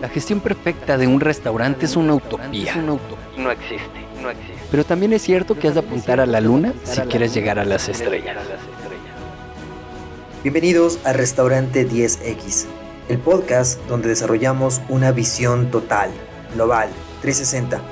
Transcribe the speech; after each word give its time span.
La 0.00 0.08
gestión 0.08 0.40
perfecta 0.40 0.96
de 0.96 1.06
un 1.06 1.20
restaurante 1.20 1.84
es 1.84 1.94
una 1.94 2.14
utopía. 2.14 2.74
No 2.76 3.50
existe, 3.50 4.06
no 4.22 4.30
existe. 4.30 4.54
Pero 4.70 4.84
también 4.84 5.12
es 5.12 5.20
cierto 5.20 5.58
que 5.58 5.68
has 5.68 5.74
de 5.74 5.80
apuntar 5.80 6.20
a 6.20 6.26
la 6.26 6.40
luna 6.40 6.72
si 6.84 7.02
quieres 7.02 7.34
llegar 7.34 7.58
a 7.58 7.66
las 7.66 7.86
estrellas. 7.86 8.38
Bienvenidos 10.42 10.98
a 11.04 11.12
Restaurante 11.12 11.86
10X, 11.86 12.64
el 13.10 13.18
podcast 13.18 13.78
donde 13.88 14.08
desarrollamos 14.08 14.80
una 14.88 15.12
visión 15.12 15.70
total, 15.70 16.10
global, 16.54 16.88
360, 17.20 17.82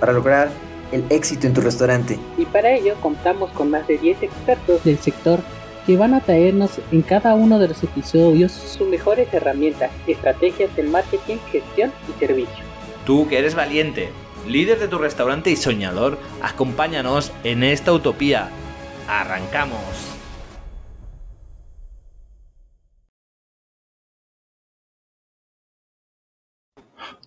para 0.00 0.12
lograr 0.12 0.50
el 0.92 1.06
éxito 1.08 1.46
en 1.46 1.54
tu 1.54 1.62
restaurante. 1.62 2.18
Y 2.36 2.44
para 2.44 2.72
ello 2.72 2.94
contamos 3.00 3.50
con 3.52 3.70
más 3.70 3.86
de 3.86 3.96
10 3.96 4.22
expertos 4.22 4.84
del 4.84 4.98
sector 4.98 5.40
que 5.86 5.96
van 5.96 6.14
a 6.14 6.20
traernos 6.20 6.80
en 6.92 7.02
cada 7.02 7.34
uno 7.34 7.58
de 7.58 7.68
los 7.68 7.82
episodios 7.82 8.52
sus 8.52 8.88
mejores 8.88 9.32
herramientas, 9.32 9.90
estrategias 10.06 10.74
de 10.76 10.84
marketing, 10.84 11.36
gestión 11.50 11.92
y 12.08 12.18
servicio. 12.18 12.64
Tú 13.04 13.28
que 13.28 13.38
eres 13.38 13.54
valiente, 13.54 14.08
líder 14.48 14.78
de 14.78 14.88
tu 14.88 14.98
restaurante 14.98 15.50
y 15.50 15.56
soñador, 15.56 16.18
acompáñanos 16.42 17.32
en 17.44 17.62
esta 17.62 17.92
utopía. 17.92 18.48
¡Arrancamos! 19.08 20.14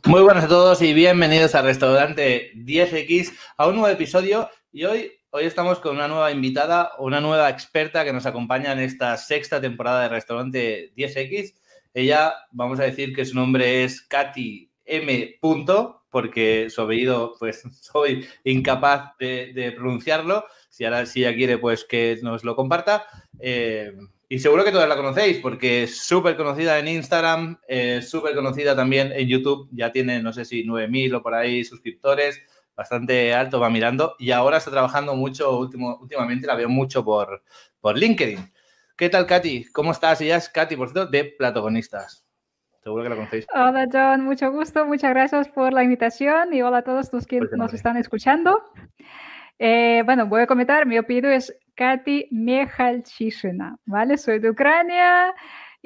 Muy 0.06 0.22
buenas 0.22 0.46
a 0.46 0.48
todos 0.48 0.82
y 0.82 0.94
bienvenidos 0.94 1.54
al 1.54 1.66
restaurante 1.66 2.54
10X 2.56 3.34
a 3.58 3.68
un 3.68 3.76
nuevo 3.76 3.90
episodio 3.90 4.50
y 4.72 4.86
hoy 4.86 5.12
Hoy 5.30 5.44
estamos 5.44 5.80
con 5.80 5.98
una 5.98 6.08
nueva 6.08 6.32
invitada, 6.32 6.94
una 7.00 7.20
nueva 7.20 7.50
experta 7.50 8.06
que 8.06 8.14
nos 8.14 8.26
acompaña 8.26 8.72
en 8.72 8.80
esta 8.80 9.18
sexta 9.18 9.60
temporada 9.60 10.04
de 10.04 10.10
Restaurante 10.10 10.94
10X. 10.96 11.54
Ella, 11.94 12.34
vamos 12.52 12.80
a 12.80 12.84
decir 12.84 13.14
que 13.14 13.26
su 13.26 13.36
nombre 13.36 13.84
es 13.84 14.02
Katy 14.04 14.72
M. 14.86 15.38
porque 16.10 16.70
su 16.70 16.82
apellido, 16.82 17.36
pues 17.38 17.62
soy 17.82 18.26
incapaz 18.46 19.18
de, 19.20 19.74
pronunciarlo. 19.76 20.46
Si 20.70 20.86
ahora 20.86 21.06
si 21.06 21.26
ella 21.26 21.36
quiere, 21.36 21.58
pues 21.58 21.84
que 21.84 22.18
nos 22.22 22.46
lo 22.46 22.56
comparta. 22.56 23.06
Eh, 23.38 23.92
y 24.30 24.40
seguro 24.40 24.64
que 24.64 24.72
todas 24.72 24.88
la 24.88 24.96
conocéis 24.96 25.40
porque 25.40 25.84
es 25.84 25.98
súper 25.98 26.38
conocida 26.38 26.80
en 26.80 26.88
Instagram, 26.88 27.60
súper 28.02 28.34
conocida 28.34 28.78
también 28.78 29.12
en 29.12 29.28
YouTube. 29.28 29.68
Ya 29.74 29.92
tiene, 29.92 30.24
no 30.24 30.32
sé 30.32 30.46
si 30.46 30.66
9.000 30.66 31.16
o 31.16 31.22
por 31.22 31.36
ahí 31.36 31.66
suscriptores 31.66 32.42
bastante 32.78 33.34
alto, 33.34 33.60
va 33.60 33.72
mirando 33.72 34.16
y 34.20 34.30
ahora 34.32 34.58
está 34.58 34.70
trabajando 34.70 35.16
mucho, 35.16 35.58
último, 35.58 35.98
últimamente 36.00 36.46
la 36.46 36.56
veo 36.56 36.70
mucho 36.70 37.04
por, 37.04 37.44
por 37.82 37.98
LinkedIn. 37.98 38.54
¿Qué 38.96 39.10
tal, 39.10 39.26
Katy? 39.26 39.66
¿Cómo 39.74 39.92
estás? 39.92 40.22
Ella 40.22 40.38
es 40.38 40.48
Katy, 40.48 40.76
por 40.76 40.90
cierto, 40.90 41.12
de 41.12 41.26
Platogonistas. 41.26 42.24
Seguro 42.84 43.04
que 43.04 43.10
la 43.10 43.16
conocéis. 43.16 43.48
Hola, 43.54 43.88
John. 43.92 44.22
Mucho 44.24 44.52
gusto. 44.52 44.86
Muchas 44.86 45.10
gracias 45.10 45.50
por 45.50 45.74
la 45.74 45.84
invitación 45.84 46.54
y 46.54 46.62
hola 46.62 46.78
a 46.78 46.82
todos 46.84 47.12
los 47.12 47.26
que 47.26 47.42
nos 47.52 47.74
están 47.74 47.98
escuchando. 47.98 48.64
Eh, 49.60 50.04
bueno, 50.06 50.28
voy 50.28 50.42
a 50.42 50.48
comentar. 50.48 50.86
Mi 50.86 50.98
apellido 50.98 51.30
es 51.30 51.54
Katy 51.76 52.30
Mechalchishina, 52.32 53.78
¿vale? 53.86 54.18
Soy 54.18 54.40
de 54.40 54.52
Ucrania. 54.52 55.34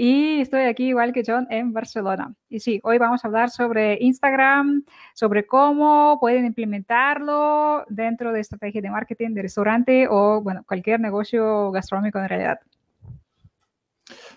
Y 0.04 0.42
estoy 0.42 0.64
aquí 0.64 0.88
igual 0.88 1.14
que 1.14 1.22
John 1.24 1.46
en 1.52 1.74
Barcelona. 1.74 2.34
Y 2.50 2.60
sí, 2.60 2.80
hoy 2.82 2.98
vamos 2.98 3.24
a 3.24 3.28
hablar 3.28 3.52
sobre 3.52 4.00
Instagram, 4.02 4.84
sobre 5.14 5.46
cómo 5.46 6.18
pueden 6.20 6.48
implementarlo 6.48 7.86
dentro 7.88 8.34
de 8.34 8.40
estrategia 8.40 8.82
de 8.82 8.90
marketing 8.90 9.36
de 9.36 9.44
restaurante 9.44 10.08
o, 10.10 10.42
bueno, 10.42 10.64
cualquier 10.68 11.00
negocio 11.00 11.70
gastronómico 11.70 12.18
en 12.18 12.30
realidad. 12.30 12.60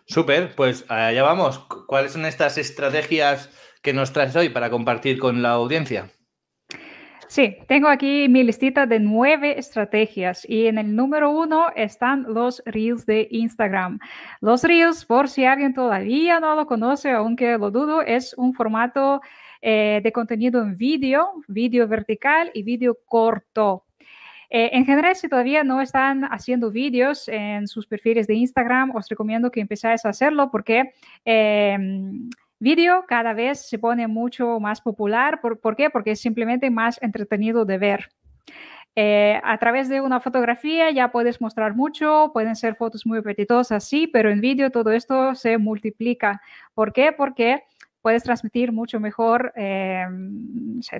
Súper, 0.04 0.54
pues 0.54 0.84
allá 0.90 1.22
vamos. 1.22 1.60
¿Cuáles 1.86 2.12
son 2.12 2.26
estas 2.26 2.58
estrategias 2.58 3.48
que 3.80 3.94
nos 3.94 4.12
traes 4.12 4.36
hoy 4.36 4.50
para 4.50 4.68
compartir 4.68 5.18
con 5.18 5.40
la 5.40 5.52
audiencia? 5.52 6.10
Sí, 7.34 7.56
tengo 7.66 7.88
aquí 7.88 8.28
mi 8.28 8.44
listita 8.44 8.86
de 8.86 9.00
nueve 9.00 9.58
estrategias 9.58 10.48
y 10.48 10.68
en 10.68 10.78
el 10.78 10.94
número 10.94 11.32
uno 11.32 11.66
están 11.74 12.22
los 12.32 12.62
Reels 12.64 13.06
de 13.06 13.26
Instagram. 13.28 13.98
Los 14.40 14.62
Reels, 14.62 15.04
por 15.04 15.28
si 15.28 15.44
alguien 15.44 15.74
todavía 15.74 16.38
no 16.38 16.54
lo 16.54 16.64
conoce, 16.66 17.10
aunque 17.10 17.58
lo 17.58 17.72
dudo, 17.72 18.02
es 18.02 18.34
un 18.34 18.54
formato 18.54 19.20
eh, 19.62 20.00
de 20.04 20.12
contenido 20.12 20.62
en 20.62 20.76
vídeo, 20.76 21.32
vídeo 21.48 21.88
vertical 21.88 22.52
y 22.54 22.62
vídeo 22.62 22.98
corto. 23.04 23.84
Eh, 24.48 24.70
en 24.72 24.86
general, 24.86 25.16
si 25.16 25.28
todavía 25.28 25.64
no 25.64 25.80
están 25.80 26.22
haciendo 26.26 26.70
vídeos 26.70 27.26
en 27.26 27.66
sus 27.66 27.88
perfiles 27.88 28.28
de 28.28 28.34
Instagram, 28.34 28.94
os 28.94 29.08
recomiendo 29.08 29.50
que 29.50 29.60
empecéis 29.60 30.04
a 30.04 30.10
hacerlo 30.10 30.52
porque 30.52 30.92
em, 31.24 32.30
Vídeo 32.64 33.04
cada 33.06 33.34
vez 33.34 33.68
se 33.68 33.78
pone 33.78 34.08
mucho 34.08 34.58
más 34.58 34.80
popular. 34.80 35.42
¿Por, 35.42 35.76
qué? 35.76 35.90
Porque 35.90 36.12
es 36.12 36.20
simplemente 36.22 36.70
más 36.70 36.98
entretenido 37.02 37.66
de 37.66 37.76
ver. 37.76 38.08
Eh, 38.96 39.38
a 39.44 39.58
través 39.58 39.90
de 39.90 40.00
una 40.00 40.18
fotografía 40.18 40.90
ya 40.90 41.12
puedes 41.12 41.42
mostrar 41.42 41.74
mucho, 41.74 42.30
pueden 42.32 42.56
ser 42.56 42.74
fotos 42.76 43.04
muy 43.04 43.18
apetitosas, 43.18 43.84
sí, 43.84 44.06
pero 44.06 44.30
en 44.30 44.40
vídeo 44.40 44.70
todo 44.70 44.92
esto 44.92 45.34
se 45.34 45.58
multiplica. 45.58 46.40
¿Por 46.72 46.94
qué? 46.94 47.12
Porque 47.12 47.64
puedes 48.04 48.22
transmitir 48.22 48.70
mucho 48.70 49.00
mejor 49.00 49.54
eh, 49.56 50.04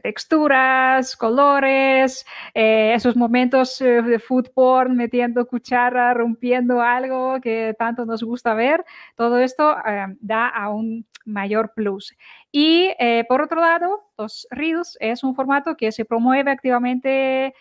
texturas, 0.03 1.15
colores, 1.17 2.25
eh, 2.55 2.95
esos 2.95 3.15
momentos 3.15 3.79
eh, 3.83 4.01
de 4.01 4.19
food 4.19 4.49
porn, 4.55 4.97
metiendo 4.97 5.47
cuchara, 5.47 6.15
rompiendo 6.15 6.81
algo 6.81 7.43
que 7.43 7.77
tanto 7.79 8.07
nos 8.07 8.23
gusta 8.23 8.55
ver. 8.55 8.87
Todo 9.17 9.39
esto 9.39 9.77
da 10.21 10.49
a 10.49 10.71
un 10.71 11.05
mayor 11.27 11.75
plus. 11.75 12.17
Y 12.51 12.89
por 13.29 13.43
otro 13.43 13.61
lado, 13.61 14.05
los 14.17 14.49
Reels 14.51 14.97
es 14.99 15.25
un 15.25 15.35
formato 15.35 15.77
que 15.77 15.93
se 15.93 16.07
promueve 16.07 16.51
activamente 16.51 17.53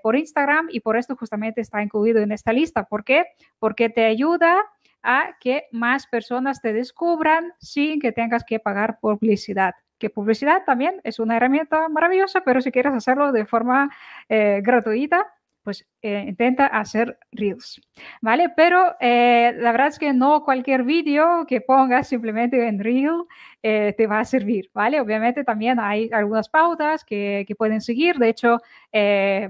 por 0.00 0.14
Instagram 0.14 0.68
y 0.70 0.78
por 0.78 0.96
esto 0.96 1.16
justamente 1.16 1.60
está 1.60 1.82
incluido 1.82 2.20
en 2.20 2.30
esta 2.30 2.52
lista. 2.52 2.84
¿Por 2.84 3.02
qué? 3.02 3.24
Porque 3.58 3.88
te 3.88 4.04
ayuda 4.04 4.62
a 5.06 5.36
que 5.40 5.66
más 5.70 6.06
personas 6.06 6.60
te 6.60 6.72
descubran 6.72 7.54
sin 7.58 8.00
que 8.00 8.12
tengas 8.12 8.44
que 8.44 8.58
pagar 8.58 8.98
publicidad. 9.00 9.74
Que 9.98 10.10
publicidad 10.10 10.64
también 10.66 11.00
es 11.04 11.18
una 11.20 11.36
herramienta 11.36 11.88
maravillosa, 11.88 12.42
pero 12.44 12.60
si 12.60 12.72
quieres 12.72 12.92
hacerlo 12.92 13.32
de 13.32 13.46
forma 13.46 13.90
eh, 14.28 14.60
gratuita, 14.62 15.26
pues 15.66 15.84
eh, 16.00 16.24
intenta 16.28 16.66
hacer 16.66 17.18
reels, 17.32 17.80
¿vale? 18.22 18.50
Pero 18.56 18.94
eh, 19.00 19.52
la 19.56 19.72
verdad 19.72 19.88
es 19.88 19.98
que 19.98 20.12
no 20.12 20.44
cualquier 20.44 20.84
vídeo 20.84 21.44
que 21.48 21.60
pongas 21.60 22.06
simplemente 22.06 22.68
en 22.68 22.78
reel 22.78 23.24
eh, 23.64 23.92
te 23.96 24.06
va 24.06 24.20
a 24.20 24.24
servir, 24.24 24.70
¿vale? 24.72 25.00
Obviamente 25.00 25.42
también 25.42 25.80
hay 25.80 26.08
algunas 26.12 26.48
pautas 26.48 27.04
que, 27.04 27.44
que 27.48 27.56
pueden 27.56 27.80
seguir. 27.80 28.14
De 28.18 28.28
hecho, 28.28 28.58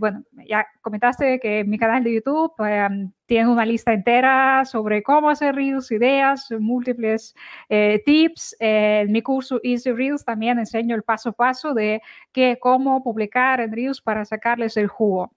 bueno, 0.01 0.25
ya 0.49 0.67
comentaste 0.81 1.39
que 1.39 1.65
mi 1.65 1.79
canal 1.79 2.03
de 2.03 2.15
YouTube 2.15 2.55
em, 2.61 3.13
tiene 3.27 3.51
una 3.51 3.67
lista 3.67 3.93
entera 3.93 4.65
sobre 4.65 5.03
cómo 5.03 5.29
hacer 5.29 5.55
reels, 5.55 5.91
ideas, 5.91 6.49
múltiples 6.59 7.35
tips. 8.07 8.57
en 8.59 9.13
mi 9.13 9.21
curso 9.21 9.61
Easy 9.63 9.93
Reels 9.93 10.25
también 10.25 10.59
enseño 10.59 10.97
el 10.97 11.03
paso 11.03 11.29
a 11.29 11.33
paso 11.33 11.75
de 11.75 12.01
que, 12.33 12.59
cómo 12.59 13.03
publicar 13.03 13.61
en 13.61 13.73
reels 13.73 14.01
para 14.01 14.25
sacarles 14.25 14.79
el 14.79 14.87
jugo. 14.89 15.36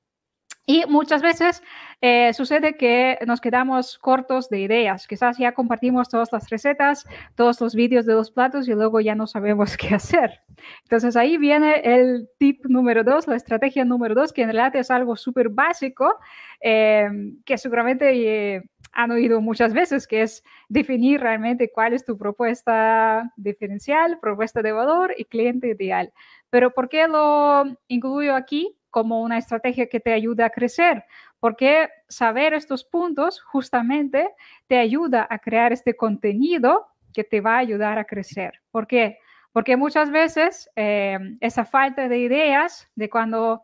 Y 0.66 0.84
muchas 0.88 1.22
veces 1.22 1.64
eh, 2.02 2.32
sucede 2.34 2.78
que 2.78 3.18
nos 3.26 3.42
quedamos 3.42 3.98
cortos 3.98 4.50
de 4.50 4.60
ideas. 4.60 5.08
Quizás 5.08 5.38
ya 5.38 5.54
compartimos 5.54 6.10
todas 6.10 6.32
las 6.32 6.50
recetas, 6.50 7.06
todos 7.36 7.60
los 7.60 7.76
vídeos 7.76 8.06
de 8.06 8.14
los 8.14 8.32
platos 8.32 8.68
y 8.68 8.74
luego 8.74 9.02
ya 9.02 9.16
no 9.16 9.28
sabemos 9.28 9.76
qué 9.78 9.96
hacer. 9.96 10.42
Entonces 10.84 11.16
ahí 11.16 11.38
viene 11.38 11.82
el 11.84 12.30
tip 12.38 12.66
número 12.66 13.04
dos, 13.04 13.28
la 13.28 13.36
estrategia 13.36 13.84
número 13.84 14.16
dos, 14.16 14.32
que 14.32 14.44
en 14.44 14.52
realidad 14.52 14.76
es 14.76 14.92
algo 14.92 15.16
súper 15.16 15.50
básico, 15.50 16.20
eh, 16.62 17.10
que 17.46 17.58
seguramente 17.58 18.56
eh, 18.56 18.64
han 18.94 19.12
oído 19.12 19.42
muchas 19.42 19.74
veces, 19.74 20.08
que 20.08 20.22
es 20.22 20.44
definir 20.68 21.22
realmente 21.22 21.72
cuál 21.72 21.94
es 21.94 22.06
tu 22.06 22.18
propuesta 22.18 23.32
diferencial, 23.38 24.20
propuesta 24.20 24.62
de 24.62 24.72
valor 24.72 25.14
y 25.18 25.26
cliente 25.26 25.70
ideal. 25.70 26.14
Pero 26.50 26.72
¿por 26.72 26.90
qué 26.90 27.08
lo 27.08 27.66
incluyo 27.88 28.36
aquí? 28.36 28.76
Como 28.90 29.22
una 29.22 29.38
estrategia 29.38 29.88
que 29.88 30.00
te 30.00 30.14
ayuda 30.14 30.46
a 30.46 30.50
crecer, 30.50 31.04
porque 31.40 31.90
saber 32.08 32.54
estos 32.54 32.84
puntos 32.84 33.42
justamente 33.42 34.30
te 34.68 34.78
ayuda 34.78 35.28
a 35.30 35.40
crear 35.40 35.72
este 35.72 35.96
contenido 35.96 36.88
que 37.14 37.24
te 37.24 37.42
va 37.42 37.56
a 37.56 37.60
ayudar 37.60 37.98
a 37.98 38.06
crecer. 38.06 38.62
¿Por 38.72 38.88
qué? 38.88 39.20
Porque 39.52 39.78
muchas 39.78 40.12
veces 40.12 40.70
eh, 40.76 41.18
esa 41.42 41.66
falta 41.66 42.08
de 42.08 42.20
ideas 42.20 42.90
de 42.96 43.10
cuando 43.10 43.64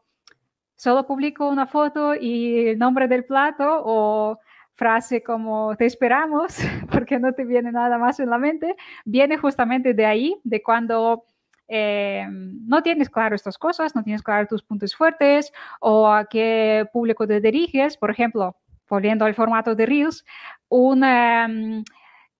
solo 0.75 1.05
publico 1.05 1.47
una 1.47 1.67
foto 1.67 2.15
y 2.15 2.67
el 2.69 2.79
nombre 2.79 3.07
del 3.07 3.25
plato 3.25 3.81
o 3.85 4.39
frase 4.73 5.23
como 5.23 5.75
te 5.77 5.85
esperamos 5.85 6.57
porque 6.91 7.17
no 7.17 7.33
te 7.33 7.45
viene 7.45 7.71
nada 7.71 7.97
más 7.97 8.19
en 8.19 8.29
la 8.29 8.37
mente, 8.37 8.75
viene 9.05 9.37
justamente 9.37 9.93
de 9.93 10.05
ahí, 10.05 10.37
de 10.43 10.61
cuando 10.61 11.25
eh, 11.67 12.27
no 12.29 12.83
tienes 12.83 13.09
claro 13.09 13.35
estas 13.35 13.57
cosas, 13.57 13.95
no 13.95 14.03
tienes 14.03 14.21
claro 14.21 14.47
tus 14.47 14.63
puntos 14.63 14.95
fuertes 14.95 15.51
o 15.79 16.07
a 16.11 16.25
qué 16.25 16.85
público 16.91 17.27
te 17.27 17.41
diriges, 17.41 17.97
por 17.97 18.11
ejemplo, 18.11 18.55
volviendo 18.87 19.25
al 19.25 19.33
formato 19.33 19.75
de 19.75 19.85
Reels, 19.85 20.25
mm, 20.69 21.81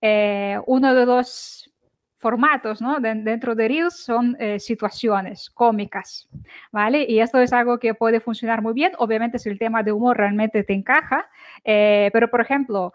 eh, 0.00 0.58
uno 0.66 0.94
de 0.94 1.06
los 1.06 1.70
formatos 2.18 2.80
¿no? 2.80 2.98
dentro 3.00 3.54
de 3.54 3.68
Reels 3.68 3.96
son 3.96 4.36
eh, 4.40 4.58
situaciones 4.58 5.50
cómicas, 5.50 6.28
¿vale? 6.72 7.04
Y 7.08 7.20
esto 7.20 7.38
es 7.40 7.52
algo 7.52 7.78
que 7.78 7.94
puede 7.94 8.20
funcionar 8.20 8.62
muy 8.62 8.74
bien, 8.74 8.92
obviamente 8.98 9.38
si 9.38 9.48
el 9.48 9.58
tema 9.58 9.82
de 9.82 9.92
humor 9.92 10.16
realmente 10.16 10.62
te 10.64 10.72
encaja, 10.72 11.28
pero 11.64 12.30
por 12.30 12.40
ejemplo, 12.40 12.92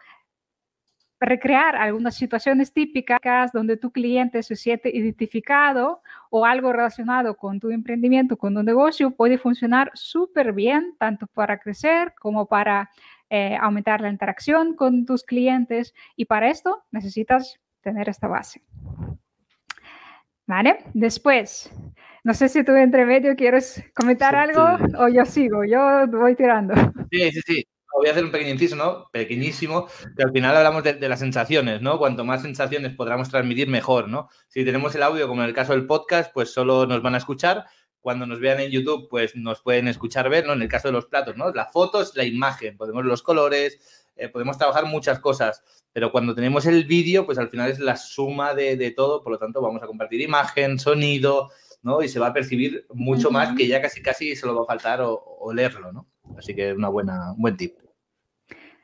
recrear 1.21 1.75
algunas 1.75 2.15
situaciones 2.15 2.73
típicas 2.73 3.51
donde 3.53 3.77
tu 3.77 3.91
cliente 3.91 4.41
se 4.41 4.55
siente 4.55 4.89
identificado 4.89 6.01
o 6.31 6.45
algo 6.45 6.73
relacionado 6.73 7.37
con 7.37 7.59
tu 7.59 7.69
emprendimiento, 7.69 8.37
con 8.37 8.55
tu 8.55 8.63
negocio, 8.63 9.11
puede 9.11 9.37
funcionar 9.37 9.91
súper 9.93 10.51
bien, 10.51 10.95
tanto 10.97 11.27
para 11.27 11.59
crecer 11.59 12.13
como 12.19 12.47
para 12.47 12.89
eh, 13.29 13.55
aumentar 13.61 14.01
la 14.01 14.09
interacción 14.09 14.75
con 14.75 15.05
tus 15.05 15.23
clientes. 15.23 15.93
Y 16.15 16.25
para 16.25 16.49
esto 16.49 16.83
necesitas 16.91 17.59
tener 17.81 18.09
esta 18.09 18.27
base. 18.27 18.63
¿Vale? 20.47 20.79
Después, 20.93 21.71
no 22.23 22.33
sé 22.33 22.49
si 22.49 22.63
tú 22.63 22.73
entre 22.73 23.05
medio 23.05 23.35
quieres 23.35 23.83
comentar 23.93 24.35
algo 24.35 24.63
o 24.97 25.07
yo 25.07 25.23
sigo, 25.25 25.63
yo 25.63 26.07
voy 26.07 26.35
tirando. 26.35 26.73
Sí, 27.11 27.31
sí, 27.31 27.41
sí. 27.45 27.67
Voy 27.97 28.07
a 28.07 28.11
hacer 28.11 28.23
un 28.23 28.31
pequeño 28.31 28.51
inciso, 28.51 28.75
¿no? 28.75 29.09
Pequeñísimo, 29.11 29.87
que 30.15 30.23
al 30.23 30.31
final 30.31 30.55
hablamos 30.55 30.83
de, 30.83 31.09
las 31.09 31.19
sensaciones, 31.19 31.81
¿no? 31.81 31.97
Cuanto 31.97 32.23
más 32.23 32.41
sensaciones 32.41 32.95
podamos 32.95 33.29
transmitir, 33.29 33.67
mejor, 33.67 34.07
¿no? 34.07 34.29
Si 34.47 34.65
tenemos 34.65 34.95
el 34.95 35.03
audio, 35.03 35.27
como 35.27 35.41
en 35.43 35.49
el 35.49 35.55
caso 35.55 35.73
del 35.73 35.85
podcast, 35.85 36.31
pues 36.33 36.51
solo 36.51 36.85
nos 36.85 37.01
van 37.01 37.15
a 37.15 37.17
escuchar. 37.17 37.65
Cuando 37.99 38.25
nos 38.25 38.39
vean 38.39 38.59
en 38.59 38.71
YouTube, 38.71 39.07
pues 39.09 39.35
nos 39.35 39.61
pueden 39.61 39.87
escuchar 39.87 40.29
ver, 40.29 40.47
¿no? 40.47 40.53
En 40.53 40.61
el 40.61 40.67
caso 40.67 40.87
de 40.87 40.93
los 40.93 41.05
platos, 41.05 41.37
¿no? 41.37 41.51
Las 41.51 41.71
fotos, 41.71 42.13
la 42.15 42.23
imagen, 42.23 42.77
podemos 42.77 43.05
los 43.05 43.21
colores, 43.21 43.79
eh, 44.15 44.29
podemos 44.29 44.57
trabajar 44.57 44.85
muchas 44.85 45.19
cosas, 45.19 45.63
pero 45.93 46.11
cuando 46.11 46.35
tenemos 46.35 46.65
el 46.65 46.85
vídeo, 46.85 47.25
pues 47.25 47.37
al 47.37 47.49
final 47.49 47.71
es 47.71 47.79
la 47.79 47.97
suma 47.97 48.53
de, 48.53 48.91
todo, 48.95 49.23
por 49.23 49.33
lo 49.33 49.39
tanto 49.39 49.61
vamos 49.61 49.81
a 49.81 49.87
compartir 49.87 50.21
imagen, 50.21 50.79
sonido, 50.79 51.49
¿no? 51.81 52.03
Y 52.03 52.07
se 52.07 52.19
va 52.19 52.27
a 52.27 52.33
percibir 52.33 52.85
mucho 52.93 53.31
más 53.31 53.55
que 53.57 53.67
ya 53.67 53.81
casi 53.81 54.01
casi 54.01 54.35
se 54.35 54.45
lo 54.45 54.55
va 54.55 54.63
a 54.63 54.67
faltar 54.67 55.01
o, 55.01 55.51
leerlo, 55.53 55.91
¿no? 55.91 56.07
Así 56.37 56.53
que 56.55 56.71
una 56.71 56.89
buena, 56.89 57.31
un 57.33 57.41
buen 57.41 57.57
tip. 57.57 57.80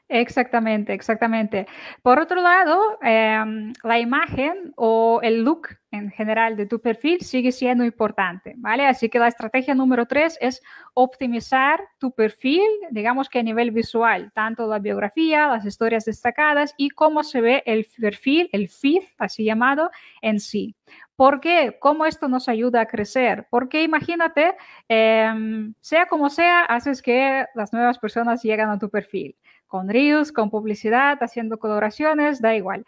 Exactamente, 0.10 0.94
exactamente. 0.94 1.68
Por 2.02 2.18
otro 2.20 2.42
lado, 2.42 2.98
em, 3.02 3.74
la 3.84 4.00
imagen 4.00 4.72
o 4.78 5.20
el 5.22 5.44
look 5.44 5.68
en 5.92 6.12
general 6.12 6.56
de 6.56 6.66
tu 6.66 6.80
perfil 6.80 7.20
sigue 7.22 7.52
siendo 7.52 7.84
importante, 7.84 8.54
¿vale? 8.58 8.86
Así 8.86 9.10
que 9.10 9.20
la 9.20 9.28
estrategia 9.28 9.74
número 9.76 10.06
tres 10.06 10.38
es 10.40 10.62
optimizar 10.94 11.82
tu 11.98 12.12
perfil, 12.12 12.62
digamos 12.92 13.28
que 13.28 13.40
a 13.40 13.44
nivel 13.44 13.72
visual, 13.72 14.32
tanto 14.34 14.66
la 14.68 14.80
biografía, 14.80 15.48
las 15.48 15.66
historias 15.66 16.06
destacadas 16.06 16.74
y 16.78 16.90
cómo 16.90 17.24
se 17.24 17.42
ve 17.42 17.64
el 17.66 17.86
perfil, 18.00 18.50
el 18.54 18.70
feed, 18.70 19.04
así 19.18 19.44
llamado, 19.44 19.92
en 20.22 20.40
sí. 20.40 20.74
¿Por 21.18 21.42
qué? 21.42 21.78
¿Cómo 21.80 22.06
esto 22.06 22.28
nos 22.30 22.48
ayuda 22.48 22.82
a 22.82 22.86
crecer? 22.86 23.48
Porque 23.50 23.82
imagínate, 23.84 24.56
em, 24.88 25.74
sea 25.82 26.06
como 26.08 26.30
sea, 26.30 26.62
haces 26.66 27.02
que 27.02 27.46
las 27.56 27.74
nuevas 27.74 27.98
personas 28.00 28.44
lleguen 28.44 28.70
a 28.70 28.78
tu 28.80 28.90
perfil 28.90 29.36
con 29.68 29.90
reels, 29.90 30.32
con 30.32 30.50
publicidad, 30.50 31.18
haciendo 31.22 31.60
coloraciones, 31.60 32.42
da 32.42 32.56
igual. 32.56 32.86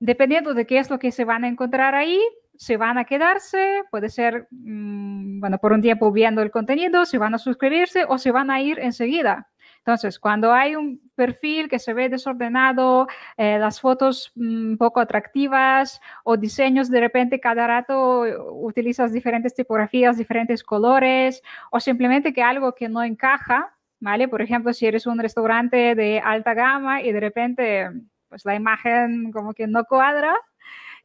Dependiendo 0.00 0.54
de 0.54 0.66
qué 0.66 0.78
es 0.78 0.90
lo 0.90 0.98
que 0.98 1.12
se 1.12 1.24
van 1.24 1.44
a 1.44 1.48
encontrar 1.48 1.94
ahí, 1.94 2.20
se 2.56 2.76
van 2.76 2.98
a 2.98 3.04
quedarse, 3.04 3.82
puede 3.90 4.08
ser, 4.08 4.46
mm, 4.50 5.40
bueno, 5.40 5.58
por 5.58 5.72
un 5.72 5.82
tiempo 5.82 6.12
viendo 6.12 6.42
el 6.42 6.50
contenido, 6.50 7.04
se 7.06 7.18
van 7.18 7.34
a 7.34 7.38
suscribirse 7.38 8.04
o 8.08 8.18
se 8.18 8.30
van 8.30 8.50
a 8.50 8.60
ir 8.60 8.78
enseguida. 8.78 9.48
Entonces, 9.78 10.18
cuando 10.20 10.52
hay 10.52 10.76
un 10.76 11.00
perfil 11.16 11.68
que 11.68 11.80
se 11.80 11.92
ve 11.92 12.08
desordenado, 12.08 13.08
eh, 13.36 13.58
las 13.58 13.80
fotos 13.80 14.30
mm, 14.36 14.76
poco 14.76 15.00
atractivas 15.00 16.00
o 16.24 16.36
diseños, 16.36 16.88
de 16.88 17.00
repente 17.00 17.40
cada 17.40 17.66
rato 17.66 18.22
utilizas 18.52 19.12
diferentes 19.12 19.54
tipografías, 19.54 20.16
diferentes 20.16 20.62
colores 20.62 21.42
o 21.70 21.80
simplemente 21.80 22.32
que 22.32 22.42
algo 22.42 22.74
que 22.74 22.88
no 22.88 23.02
encaja, 23.02 23.74
¿vale? 24.02 24.26
Por 24.26 24.42
ejemplo, 24.42 24.72
si 24.74 24.84
eres 24.86 25.06
un 25.06 25.20
restaurante 25.20 25.94
de 25.94 26.20
alta 26.20 26.54
gama 26.54 27.02
y 27.02 27.12
de 27.12 27.20
repente, 27.20 27.88
pues 28.28 28.44
la 28.44 28.56
imagen 28.56 29.30
como 29.30 29.54
que 29.54 29.68
no 29.68 29.84
cuadra, 29.84 30.34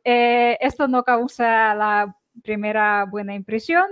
eh, 0.03 0.57
esto 0.61 0.87
no 0.87 1.03
causa 1.03 1.75
la 1.75 2.15
primera 2.43 3.05
buena 3.05 3.35
impresión. 3.35 3.85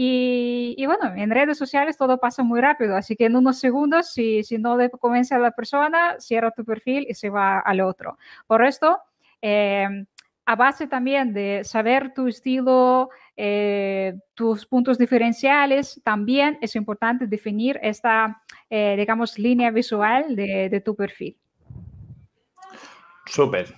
Y, 0.00 0.82
bueno, 0.86 1.12
en 1.16 1.30
redes 1.30 1.58
sociales 1.58 1.98
todo 1.98 2.18
pasa 2.20 2.42
muy 2.44 2.60
rápido, 2.60 2.96
así 2.96 3.16
que 3.16 3.26
en 3.26 3.34
unos 3.36 3.58
segundos, 3.58 4.12
si, 4.12 4.44
si 4.44 4.56
no 4.56 4.76
le 4.76 4.90
convence 4.90 5.34
a 5.34 5.38
la 5.40 5.50
persona, 5.50 6.16
cierra 6.20 6.52
tu 6.52 6.64
perfil 6.64 7.04
y 7.08 7.14
se 7.14 7.30
va 7.30 7.58
al 7.58 7.80
otro. 7.80 8.16
Por 8.46 8.64
esto, 8.64 8.98
eh, 9.42 10.06
a 10.48 10.56
base 10.56 10.86
también 10.86 11.34
de 11.34 11.62
saber 11.62 12.14
tu 12.14 12.26
estilo, 12.26 13.10
eh, 13.36 14.14
tus 14.32 14.64
puntos 14.64 14.96
diferenciales, 14.96 16.00
también 16.02 16.56
es 16.62 16.74
importante 16.74 17.26
definir 17.26 17.78
esta, 17.82 18.40
eh, 18.70 18.94
digamos, 18.96 19.38
línea 19.38 19.70
visual 19.70 20.34
de, 20.34 20.82
tu 20.82 20.96
perfil. 20.96 21.36
Súper. 23.26 23.74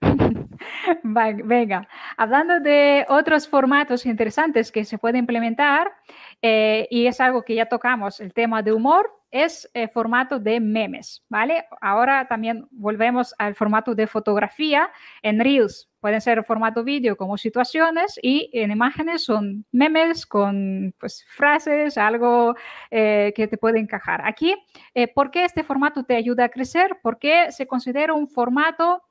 Venga, 1.04 1.86
hablando 2.16 2.58
de 2.58 3.04
otros 3.10 3.46
formatos 3.46 4.06
interesantes 4.06 4.72
que 4.72 4.86
se 4.86 4.96
pueden 4.96 5.18
implementar, 5.18 5.92
eh, 6.40 6.88
y 6.90 7.06
es 7.06 7.20
algo 7.20 7.42
que 7.42 7.56
ya 7.56 7.66
tocamos, 7.66 8.20
el 8.20 8.32
tema 8.32 8.62
de 8.62 8.72
humor, 8.72 9.21
es 9.32 9.68
el 9.72 9.88
formato 9.88 10.38
de 10.38 10.60
memes, 10.60 11.24
¿vale? 11.28 11.64
Ahora 11.80 12.28
también 12.28 12.68
volvemos 12.70 13.34
al 13.38 13.54
formato 13.54 13.94
de 13.94 14.06
fotografía 14.06 14.90
en 15.22 15.40
Reels. 15.40 15.88
Pueden 16.00 16.20
ser 16.20 16.44
formato 16.44 16.84
vídeo 16.84 17.16
como 17.16 17.38
situaciones 17.38 18.18
y 18.22 18.50
en 18.52 18.70
imágenes 18.70 19.24
son 19.24 19.64
memes 19.72 20.26
con 20.26 20.94
pues, 20.98 21.24
frases, 21.28 21.96
algo 21.96 22.54
eh, 22.90 23.32
que 23.34 23.48
te 23.48 23.56
puede 23.56 23.78
encajar. 23.78 24.20
Aquí, 24.24 24.54
eh, 24.94 25.08
¿por 25.08 25.30
qué 25.30 25.44
este 25.44 25.64
formato 25.64 26.04
te 26.04 26.14
ayuda 26.14 26.44
a 26.44 26.48
crecer? 26.50 26.98
Porque 27.02 27.50
se 27.52 27.66
considera 27.66 28.12
un 28.12 28.28
formato 28.28 29.02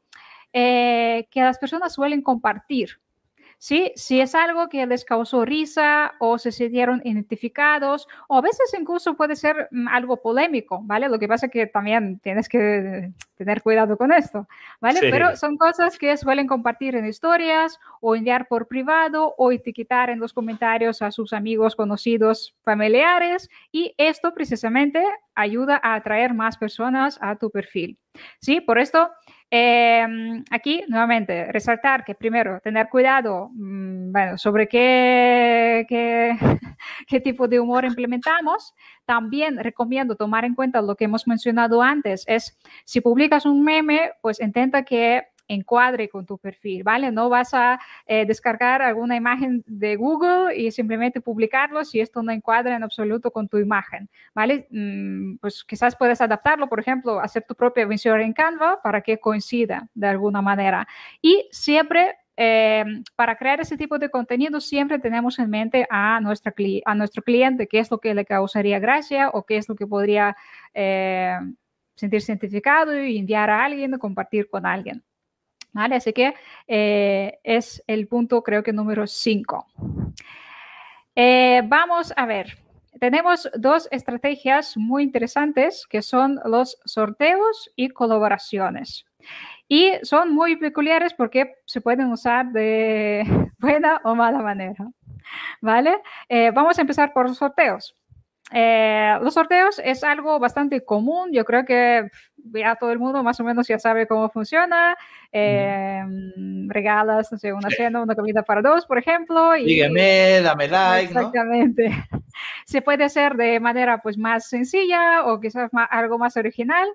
eh, 0.53 1.27
que 1.31 1.41
las 1.41 1.57
personas 1.57 1.93
suelen 1.93 2.21
compartir, 2.21 2.99
¿sí? 3.61 3.91
Si 3.95 4.19
es 4.19 4.33
algo 4.33 4.69
que 4.69 4.83
les 4.87 5.05
causó 5.05 5.45
risa 5.45 6.13
o 6.17 6.39
se 6.39 6.51
sintieron 6.51 6.99
identificados 7.03 8.07
o 8.27 8.39
a 8.39 8.41
veces 8.41 8.73
incluso 8.77 9.15
puede 9.15 9.35
ser 9.35 9.67
mm, 9.69 9.87
algo 9.87 10.17
polémico, 10.17 10.81
¿vale? 10.83 11.07
Lo 11.07 11.19
que 11.19 11.27
pasa 11.27 11.45
es 11.45 11.51
que 11.51 11.67
también 11.67 12.19
tienes 12.19 12.49
que 12.49 13.11
tener 13.35 13.61
cuidado 13.61 13.97
con 13.97 14.11
esto, 14.11 14.47
¿vale? 14.79 14.99
Pero 15.11 15.35
son 15.35 15.57
cosas 15.57 15.99
que 15.99 16.17
suelen 16.17 16.47
compartir 16.47 16.95
en 16.95 17.05
historias 17.05 17.79
o 17.99 18.15
enviar 18.15 18.47
por 18.47 18.67
privado 18.67 19.35
o 19.37 19.51
etiquetar 19.51 20.09
en 20.09 20.19
los 20.19 20.33
comentarios 20.33 21.03
a 21.03 21.11
sus 21.11 21.31
amigos, 21.31 21.75
conocidos, 21.75 22.55
familiares 22.63 23.47
y 23.71 23.93
esto 23.97 24.33
precisamente 24.33 25.03
ayuda 25.35 25.79
a 25.83 25.93
atraer 25.93 26.33
más 26.33 26.57
personas 26.57 27.19
a 27.21 27.35
tu 27.35 27.51
perfil, 27.51 27.99
¿sí? 28.39 28.59
Por 28.59 28.79
esto 28.79 29.11
Em, 29.53 30.45
aquí, 30.49 30.85
nuevamente, 30.87 31.51
resaltar 31.51 32.05
que 32.05 32.15
primero, 32.15 32.61
tener 32.61 32.87
cuidado 32.87 33.49
mm, 33.51 34.37
sobre 34.37 34.69
qué, 34.69 35.85
qué, 35.89 36.37
qué, 37.07 37.19
tipo 37.19 37.49
de 37.49 37.59
humor 37.59 37.83
implementamos. 37.83 38.73
También 39.05 39.57
recomiendo 39.57 40.15
tomar 40.15 40.45
en 40.45 40.55
cuenta 40.55 40.81
lo 40.81 40.95
que 40.95 41.03
hemos 41.03 41.27
mencionado 41.27 41.81
antes, 41.81 42.23
es 42.27 42.57
si 42.85 43.01
publicas 43.01 43.45
un 43.45 43.61
meme, 43.61 44.11
pues 44.21 44.39
intenta 44.39 44.83
que 44.83 45.23
encuadre 45.53 46.09
con 46.09 46.25
tu 46.25 46.37
perfil, 46.37 46.83
¿vale? 46.83 47.11
No 47.11 47.29
vas 47.29 47.53
a 47.53 47.79
eh, 48.05 48.25
descargar 48.25 48.81
alguna 48.81 49.15
imagen 49.15 49.63
de 49.67 49.95
Google 49.95 50.55
y 50.55 50.71
simplemente 50.71 51.21
publicarlo 51.21 51.83
si 51.83 51.99
esto 51.99 52.23
no 52.23 52.31
encuadra 52.31 52.75
en 52.75 52.83
absoluto 52.83 53.31
con 53.31 53.47
tu 53.47 53.57
imagen, 53.57 54.09
¿vale? 54.33 54.67
Mm, 54.71 55.37
pues 55.37 55.63
quizás 55.63 55.95
puedes 55.95 56.21
adaptarlo, 56.21 56.67
por 56.67 56.79
ejemplo, 56.79 57.19
hacer 57.19 57.43
tu 57.47 57.55
propia 57.55 57.85
visión 57.85 58.21
en 58.21 58.33
Canva 58.33 58.81
para 58.81 59.01
que 59.01 59.19
coincida 59.19 59.89
de 59.93 60.07
alguna 60.07 60.41
manera. 60.41 60.87
Y 61.21 61.47
siempre 61.51 62.15
eh, 62.37 62.85
para 63.15 63.35
crear 63.35 63.59
ese 63.59 63.77
tipo 63.77 63.99
de 63.99 64.09
contenido 64.09 64.61
siempre 64.61 64.99
tenemos 64.99 65.37
en 65.37 65.49
mente 65.49 65.85
a, 65.89 66.19
nuestro 66.21 66.53
cliente, 67.23 67.67
qué 67.67 67.79
es 67.79 67.91
lo 67.91 67.99
que 67.99 68.15
le 68.15 68.25
causaría 68.25 68.79
gracia 68.79 69.29
o 69.29 69.45
qué 69.45 69.57
es 69.57 69.67
lo 69.69 69.75
que 69.75 69.85
podría 69.85 70.35
eh, 70.73 71.37
sentirse 71.95 72.31
identificado 72.31 72.97
y 73.03 73.17
enviar 73.17 73.49
a 73.49 73.65
alguien 73.65 73.97
compartir 73.99 74.49
con 74.49 74.65
alguien. 74.65 75.03
¿Vale? 75.73 75.95
Así 75.95 76.13
que 76.13 76.33
eh, 76.67 77.39
es 77.43 77.83
el 77.87 78.07
punto, 78.07 78.43
creo 78.43 78.63
que 78.63 78.73
número 78.73 79.07
5. 79.07 79.67
Eh, 81.15 81.61
vamos 81.65 82.13
a 82.15 82.25
ver. 82.25 82.57
Tenemos 82.99 83.49
dos 83.55 83.87
estrategias 83.91 84.77
muy 84.77 85.03
interesantes 85.03 85.87
que 85.87 86.01
son 86.01 86.39
los 86.45 86.77
sorteos 86.85 87.71
y 87.75 87.89
colaboraciones. 87.89 89.05
Y 89.67 89.93
son 90.03 90.33
muy 90.33 90.57
peculiares 90.57 91.13
porque 91.13 91.55
se 91.65 91.81
pueden 91.81 92.11
usar 92.11 92.51
de 92.51 93.23
buena 93.59 94.01
o 94.03 94.13
mala 94.13 94.39
manera. 94.39 94.87
¿Vale? 95.61 96.01
Eh, 96.27 96.51
vamos 96.51 96.77
a 96.77 96.81
empezar 96.81 97.13
por 97.13 97.29
los 97.29 97.37
sorteos. 97.37 97.95
los 99.21 99.33
sorteos 99.33 99.79
es 99.83 100.03
algo 100.03 100.37
bastante 100.39 100.83
común. 100.83 101.31
Yo 101.31 101.45
creo 101.45 101.63
que 101.63 102.09
ya 102.53 102.75
todo 102.75 102.91
el 102.91 102.99
mundo 102.99 103.23
más 103.23 103.39
o 103.39 103.43
menos 103.43 103.67
ya 103.67 103.79
sabe 103.79 104.07
cómo 104.07 104.29
funciona. 104.29 104.97
Eh, 105.31 106.03
regalas, 106.67 107.31
no 107.31 107.37
sé, 107.37 107.53
una 107.53 107.69
cena, 107.69 108.01
una 108.01 108.15
comida 108.15 108.43
para 108.43 108.61
dos, 108.61 108.85
por 108.85 108.97
ejemplo. 108.97 109.55
Y, 109.55 109.65
Dígame, 109.65 110.41
dame 110.41 110.67
like. 110.67 111.13
Exactamente. 111.13 111.89
Se 112.65 112.81
puede 112.81 113.03
hacer 113.03 113.35
de 113.35 113.59
manera 113.59 113.99
pues 113.99 114.17
más 114.17 114.47
sencilla 114.47 115.25
o 115.25 115.39
quizás 115.39 115.69
algo 115.89 116.17
más 116.17 116.37
original, 116.37 116.87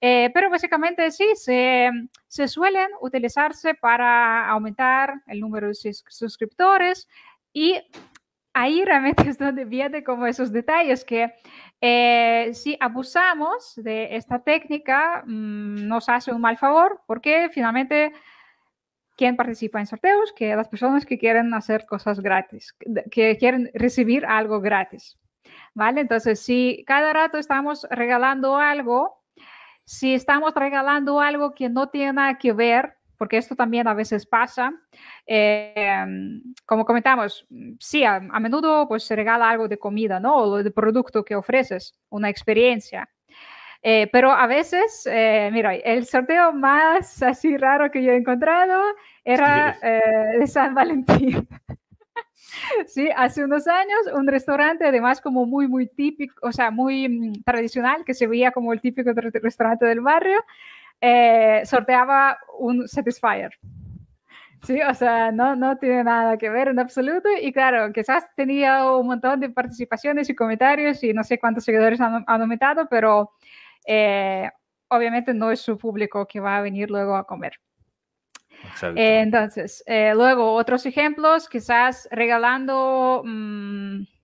eh, 0.00 0.30
pero 0.32 0.48
básicamente 0.48 1.10
sí, 1.10 1.26
se, 1.34 1.90
se 2.28 2.48
suelen 2.48 2.88
utilizarse 3.00 3.74
para 3.74 4.48
aumentar 4.48 5.14
el 5.26 5.40
número 5.40 5.68
de 5.68 5.74
suscriptores 5.74 7.08
y 7.52 7.80
ahí 8.56 8.84
realmente 8.84 9.28
es 9.28 9.38
donde 9.38 9.66
viene 9.66 10.02
como 10.02 10.26
esos 10.26 10.50
detalles 10.50 11.04
que 11.04 11.34
eh, 11.82 12.50
si 12.54 12.74
abusamos 12.80 13.74
de 13.76 14.16
esta 14.16 14.42
técnica 14.42 15.22
mm, 15.26 15.86
nos 15.86 16.08
hace 16.08 16.32
un 16.32 16.40
mal 16.40 16.56
favor 16.56 17.02
porque 17.06 17.50
finalmente 17.52 18.12
quien 19.14 19.36
participa 19.36 19.78
en 19.78 19.86
sorteos, 19.86 20.32
que 20.32 20.56
las 20.56 20.68
personas 20.68 21.04
que 21.06 21.18
quieren 21.18 21.52
hacer 21.54 21.86
cosas 21.86 22.20
gratis, 22.20 22.74
que 23.10 23.36
quieren 23.38 23.70
recibir 23.72 24.26
algo 24.26 24.60
gratis. 24.60 25.18
¿Vale? 25.72 26.02
Entonces, 26.02 26.40
si 26.40 26.84
cada 26.86 27.14
rato 27.14 27.38
estamos 27.38 27.86
regalando 27.90 28.56
algo, 28.56 29.22
si 29.84 30.14
estamos 30.14 30.54
regalando 30.54 31.20
algo 31.20 31.54
que 31.54 31.70
no 31.70 31.88
tiene 31.88 32.12
nada 32.12 32.36
que 32.36 32.52
ver 32.52 32.95
porque 33.16 33.38
esto 33.38 33.54
también 33.56 33.88
a 33.88 33.94
veces 33.94 34.26
pasa. 34.26 34.72
Em, 35.26 36.42
como 36.64 36.84
comentamos, 36.84 37.46
sí, 37.78 38.04
a, 38.04 38.20
menudo 38.20 38.86
pues 38.88 39.04
se 39.04 39.16
regala 39.16 39.50
algo 39.50 39.68
de 39.68 39.78
comida, 39.78 40.20
¿no? 40.20 40.36
O 40.36 40.62
de 40.62 40.70
producto 40.70 41.24
que 41.24 41.36
ofreces, 41.36 41.94
una 42.10 42.28
experiencia. 42.28 43.08
Eh, 43.82 44.08
pero 44.10 44.32
a 44.32 44.46
veces, 44.46 45.06
eh, 45.10 45.50
mira, 45.52 45.74
el 45.74 46.06
sorteo 46.06 46.52
más 46.52 47.22
así 47.22 47.56
raro 47.56 47.90
que 47.90 48.02
yo 48.02 48.12
he 48.12 48.16
encontrado 48.16 48.82
era 49.24 49.78
eh, 49.82 50.38
de 50.40 50.46
San 50.46 50.74
Valentín. 50.74 51.46
sí, 52.86 53.08
hace 53.14 53.44
unos 53.44 53.66
años, 53.68 53.98
un 54.14 54.26
restaurante, 54.26 54.84
además 54.84 55.20
como 55.20 55.46
muy, 55.46 55.68
muy 55.68 55.86
típico, 55.86 56.34
o 56.42 56.52
sea, 56.52 56.70
muy 56.70 57.08
mm, 57.08 57.42
tradicional, 57.44 58.04
que 58.04 58.14
se 58.14 58.26
veía 58.26 58.50
como 58.50 58.72
el 58.72 58.80
típico 58.80 59.12
restaurante 59.14 59.86
del 59.86 60.00
barrio, 60.00 60.44
eh, 61.00 61.62
sorteaba 61.64 62.38
un 62.58 62.88
Satisfyer. 62.88 63.50
Sí, 64.62 64.80
o 64.82 64.94
sea, 64.94 65.30
no, 65.30 65.54
no 65.54 65.76
tiene 65.78 66.02
nada 66.02 66.36
que 66.38 66.50
ver 66.50 66.68
en 66.68 66.78
absoluto. 66.78 67.28
Y 67.40 67.52
claro, 67.52 67.92
quizás 67.92 68.24
tenía 68.34 68.90
un 68.90 69.06
montón 69.06 69.38
de 69.40 69.50
participaciones 69.50 70.28
y 70.28 70.34
comentarios 70.34 71.02
y 71.04 71.12
no 71.12 71.22
sé 71.22 71.38
cuántos 71.38 71.64
seguidores 71.64 72.00
han, 72.00 72.24
aumentado, 72.26 72.88
pero 72.88 73.32
eh, 73.86 74.50
obviamente 74.88 75.32
no 75.34 75.50
es 75.52 75.60
su 75.60 75.78
público 75.78 76.26
que 76.26 76.40
va 76.40 76.56
a 76.56 76.62
venir 76.62 76.90
luego 76.90 77.16
a 77.16 77.26
comer. 77.26 77.52
entonces, 78.96 79.84
eh, 79.86 80.12
luego 80.14 80.52
otros 80.54 80.86
ejemplos, 80.86 81.48
quizás 81.48 82.08
regalando... 82.10 83.22
Mm, 83.24 84.15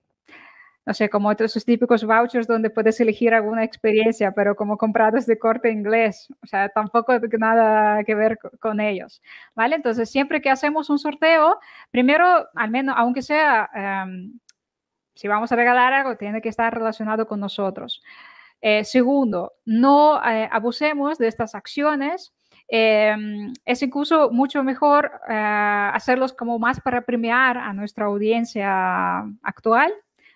no 0.84 0.94
sé, 0.94 1.08
como 1.08 1.28
otros 1.28 1.52
típicos 1.64 2.04
vouchers 2.04 2.46
donde 2.46 2.70
puedes 2.70 3.00
elegir 3.00 3.34
alguna 3.34 3.62
experiencia, 3.64 4.32
pero 4.32 4.56
como 4.56 4.76
comprados 4.76 5.26
de 5.26 5.38
corte 5.38 5.70
inglés, 5.70 6.28
o 6.42 6.46
sea, 6.46 6.68
tampoco 6.70 7.12
nada 7.38 8.02
que 8.04 8.14
ver 8.14 8.38
con 8.60 8.80
ellos, 8.80 9.22
¿vale? 9.54 9.76
Entonces, 9.76 10.10
siempre 10.10 10.40
que 10.40 10.50
hacemos 10.50 10.90
un 10.90 10.98
sorteo, 10.98 11.58
primero, 11.90 12.48
al 12.54 12.70
menos, 12.70 12.94
aunque 12.98 13.22
sea, 13.22 13.70
em, 13.74 14.38
si 15.14 15.28
vamos 15.28 15.52
a 15.52 15.56
regalar 15.56 15.92
algo, 15.92 16.16
tiene 16.16 16.40
que 16.42 16.48
estar 16.48 16.72
relacionado 16.74 17.26
con 17.26 17.40
nosotros. 17.40 18.02
Eh, 18.60 18.84
segundo, 18.84 19.54
no 19.64 20.22
eh, 20.24 20.48
abusemos 20.50 21.18
de 21.18 21.28
estas 21.28 21.54
acciones. 21.54 22.32
Em, 22.68 23.52
es 23.64 23.82
incluso 23.82 24.30
mucho 24.30 24.62
mejor 24.62 25.10
eh, 25.28 25.90
hacerlos 25.92 26.32
como 26.32 26.58
más 26.58 26.80
para 26.80 27.02
premiar 27.02 27.58
a 27.58 27.72
nuestra 27.72 28.06
audiencia 28.06 29.18
actual, 29.42 29.92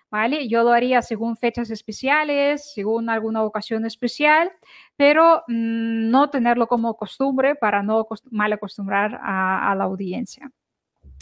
¿vale? 0.09 0.47
Yo 0.47 0.63
lo 0.63 0.71
haría 0.71 1.01
según 1.01 1.37
fechas 1.37 1.69
especiales, 1.69 2.71
según 2.73 3.09
alguna 3.09 3.43
ocasión 3.43 3.85
especial, 3.85 4.51
pero 4.95 5.43
mm, 5.47 6.09
no 6.09 6.29
tenerlo 6.29 6.67
como 6.67 6.95
costumbre 6.95 7.55
para 7.55 7.83
no 7.83 8.07
mal 8.31 8.53
acostumbrar 8.53 9.19
a, 9.21 9.73
la 9.75 9.83
audiencia. 9.83 10.51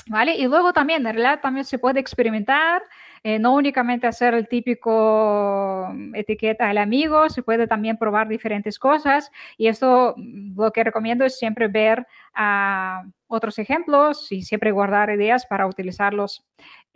¿Vale? 0.07 0.35
Y 0.35 0.45
luego 0.45 0.71
también, 0.71 0.99
en 1.07 1.15
realidad 1.15 1.39
también 1.41 1.65
se 1.65 1.79
puede 1.79 1.99
experimentar, 1.99 2.83
eh, 3.23 3.39
no 3.39 3.55
únicamente 3.55 4.05
hacer 4.05 4.35
el 4.35 4.47
típico 4.47 5.89
mm, 5.91 6.13
etiqueta 6.13 6.69
al 6.69 6.77
amigo, 6.77 7.27
se 7.29 7.41
puede 7.41 7.65
también 7.65 7.97
probar 7.97 8.27
diferentes 8.27 8.77
cosas 8.77 9.31
y 9.57 9.65
esto 9.67 10.13
mm, 10.15 10.61
lo 10.61 10.71
que 10.71 10.83
recomiendo 10.83 11.25
es 11.25 11.39
siempre 11.39 11.67
ver 11.67 12.05
a 12.35 13.03
otros 13.27 13.57
ejemplos 13.57 14.31
y 14.31 14.43
siempre 14.43 14.71
guardar 14.71 15.09
ideas 15.09 15.47
para 15.47 15.65
utilizarlos 15.65 16.45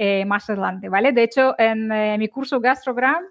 eh, 0.02 0.24
más 0.24 0.50
adelante, 0.50 0.88
¿vale? 0.88 1.12
De 1.12 1.24
hecho, 1.24 1.56
en 1.58 1.92
eh, 1.92 2.18
mi 2.18 2.30
curso 2.30 2.62
Gastrogram 2.62 3.22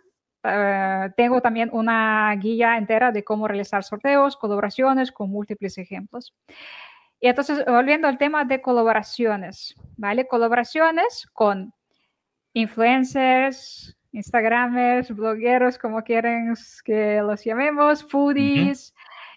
eh, 0.45 1.09
tengo 1.17 1.41
también 1.41 1.71
una 1.73 2.31
guía 2.39 2.77
entera 2.77 3.11
de 3.11 3.25
cómo 3.25 3.49
realizar 3.49 3.83
sorteos, 3.83 4.37
colaboraciones 4.37 5.11
con 5.11 5.31
múltiples 5.31 5.79
ejemplos. 5.79 6.35
Y 7.21 7.29
entonces, 7.29 7.65
volviendo 7.65 8.07
al 8.07 8.19
tema 8.19 8.45
de 8.45 8.61
colaboraciones, 8.61 9.77
¿vale? 9.97 10.29
Colaboraciones 10.29 11.27
con 11.33 11.73
influencers, 12.53 13.97
instagramers, 14.13 15.11
blogueros, 15.11 15.79
como 15.79 16.03
quieren 16.03 16.53
que 16.85 17.23
los 17.23 17.43
llamemos, 17.45 18.05
foodies. 18.05 18.93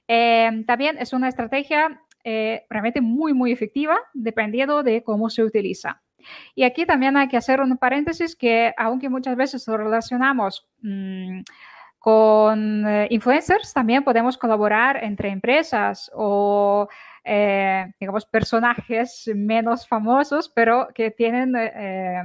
también 0.06 0.98
es 0.98 1.14
una 1.14 1.30
estrategia 1.30 1.98
realmente 2.26 3.00
muy, 3.00 3.34
muy 3.34 3.54
efectiva, 3.54 3.98
dependiendo 4.14 4.84
de 4.84 5.02
cómo 5.02 5.30
se 5.30 5.46
utiliza. 5.46 6.02
Y 6.56 6.64
aquí 6.64 6.86
también 6.86 7.18
hay 7.18 7.28
que 7.28 7.38
hacer 7.38 7.62
un 7.62 7.78
paréntesis 7.78 8.36
que 8.36 8.74
aunque 8.78 9.10
muchas 9.10 9.36
veces 9.36 9.68
lo 9.68 9.78
relacionamos 9.78 10.68
mm, 10.82 11.42
con 12.00 12.88
eh, 12.88 13.08
influencers, 13.12 13.74
también 13.74 14.04
podemos 14.04 14.38
colaborar 14.38 15.04
entre 15.04 15.30
empresas 15.30 16.12
o, 16.16 16.88
eh, 17.24 17.92
digamos, 18.00 18.26
personajes 18.26 19.30
menos 19.36 19.88
famosos, 19.88 20.50
pero 20.50 20.88
que 20.96 21.12
tienen 21.12 21.56
eh, 21.56 22.24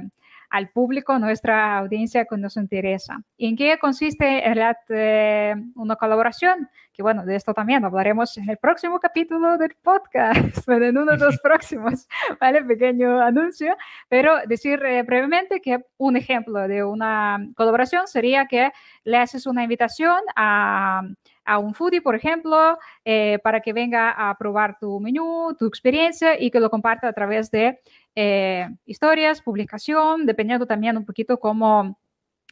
al 0.49 0.69
público, 0.69 1.19
nuestra 1.19 1.77
audiencia 1.77 2.25
que 2.25 2.37
nos 2.37 2.57
interesa. 2.57 3.21
¿Y 3.37 3.47
en 3.47 3.55
qué 3.55 3.77
consiste 3.79 4.47
en 4.47 4.57
eh, 4.89 5.55
una 5.75 5.95
colaboración? 5.95 6.69
Que 6.93 7.03
bueno, 7.03 7.25
de 7.25 7.35
esto 7.35 7.53
también 7.53 7.85
hablaremos 7.85 8.37
en 8.37 8.49
el 8.49 8.57
próximo 8.57 8.99
capítulo 8.99 9.57
del 9.57 9.75
podcast, 9.81 10.67
en 10.69 10.97
uno 10.97 11.11
de 11.11 11.17
los 11.17 11.39
próximos, 11.43 12.07
¿vale? 12.39 12.63
Pequeño 12.63 13.21
anuncio, 13.21 13.75
pero 14.09 14.37
decir 14.47 14.83
eh, 14.85 15.03
brevemente 15.03 15.61
que 15.61 15.79
un 15.97 16.17
ejemplo 16.17 16.67
de 16.67 16.83
una 16.83 17.39
colaboración 17.55 18.07
sería 18.07 18.45
que 18.45 18.71
le 19.03 19.17
haces 19.17 19.45
una 19.45 19.63
invitación 19.63 20.19
a 20.35 21.01
a 21.47 21.57
un 21.59 21.73
foodie, 21.73 22.01
por 22.01 22.13
ejemplo, 22.13 22.77
eh, 23.05 23.39
para 23.41 23.61
que 23.61 23.73
venga 23.73 24.11
a 24.11 24.37
probar 24.37 24.77
tu 24.79 24.99
menú, 24.99 25.55
tu 25.57 25.65
experiencia 25.65 26.39
y 26.39 26.51
que 26.51 26.59
lo 26.59 26.69
comparta 26.69 27.07
a 27.07 27.13
través 27.13 27.49
de 27.49 27.79
eh, 28.19 28.67
historias, 28.87 29.43
publicación, 29.43 30.25
dependiendo 30.25 30.65
también 30.65 30.97
un 30.97 31.05
poquito 31.05 31.39
cómo 31.39 31.99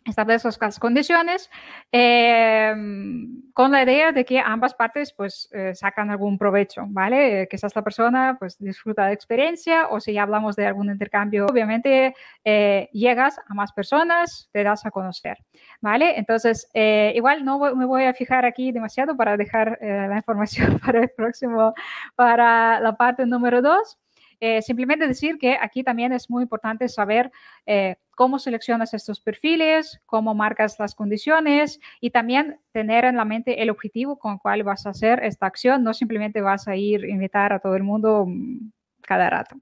establecer 0.06 0.54
las 0.62 0.78
condiciones 0.78 1.50
em, 1.92 3.42
con 3.52 3.72
la 3.72 3.82
idea 3.82 4.12
de 4.12 4.26
que 4.26 4.40
ambas 4.40 4.76
partes 4.76 5.12
pues 5.12 5.50
eh, 5.54 5.74
sacan 5.74 6.12
algún 6.12 6.38
provecho, 6.38 6.84
¿vale? 6.90 7.48
Que 7.50 7.56
esa 7.56 7.82
persona 7.82 8.36
pues 8.38 8.60
disfruta 8.60 9.08
de 9.08 9.14
experiencia 9.14 9.88
o 9.88 10.00
si 10.00 10.14
ya 10.14 10.22
hablamos 10.22 10.56
de 10.56 10.68
algún 10.68 10.92
intercambio, 10.92 11.48
obviamente 11.48 12.14
eh, 12.44 12.88
llegas 12.94 13.40
a 13.40 13.56
más 13.56 13.74
personas, 13.74 14.48
te 14.52 14.64
das 14.64 14.86
a 14.86 14.92
conocer, 14.92 15.40
¿vale? 15.82 16.20
Entonces, 16.20 16.70
igual 16.76 17.44
no 17.44 17.58
me 17.76 17.88
voy 17.88 18.04
a 18.04 18.14
fijar 18.14 18.46
aquí 18.46 18.72
demasiado 18.72 19.18
para 19.18 19.36
dejar 19.36 19.80
la 19.82 20.16
información 20.18 20.80
para 20.80 21.00
el 21.00 21.10
próximo, 21.10 21.74
para 22.16 22.80
la 22.80 22.96
parte 22.96 23.26
número 23.26 23.64
dos. 23.64 23.98
Eh, 24.39 24.62
simplemente 24.62 25.08
decir 25.08 25.38
que 25.38 25.58
aquí 25.60 25.84
también 25.84 26.13
es 26.13 26.30
muy 26.30 26.44
importante 26.44 26.88
saber 26.89 27.32
eh, 27.65 27.96
cómo 28.12 28.39
seleccionas 28.39 28.94
estos 28.94 29.20
perfiles, 29.20 30.01
cómo 30.06 30.34
marcas 30.34 30.80
las 30.80 30.96
condiciones 30.96 31.80
y 32.00 32.12
también 32.12 32.60
tener 32.72 33.06
en 33.06 33.18
la 33.18 33.25
mente 33.25 33.62
el 33.62 33.70
objetivo 33.70 34.18
con 34.18 34.34
el 34.34 34.39
cual 34.39 34.63
vas 34.63 34.86
a 34.86 34.92
hacer 34.92 35.24
esta 35.24 35.46
acción. 35.46 35.84
No 35.84 35.94
simplemente 35.94 36.42
vas 36.42 36.68
a 36.68 36.75
ir 36.75 37.04
a 37.04 37.10
invitar 37.10 37.54
a 37.54 37.60
todo 37.60 37.75
el 37.75 37.84
mundo 37.84 38.25
mm, 38.27 38.72
cada 39.01 39.30
rato. 39.30 39.56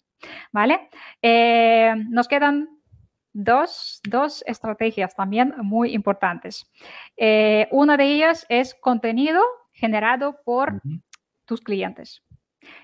¿Vale? 0.51 0.89
Eh, 1.22 1.94
nos 2.10 2.27
quedan 2.27 2.70
dos, 3.34 4.00
dos, 4.08 4.44
estrategias 4.48 5.15
también 5.15 5.53
muy 5.58 5.94
importantes. 5.94 6.72
una 7.72 7.98
de 7.98 8.06
ellas 8.06 8.46
es 8.48 8.74
contenido 8.75 9.42
generado 9.74 10.39
por 10.46 10.82
tus 11.46 11.62
clientes. 11.62 12.22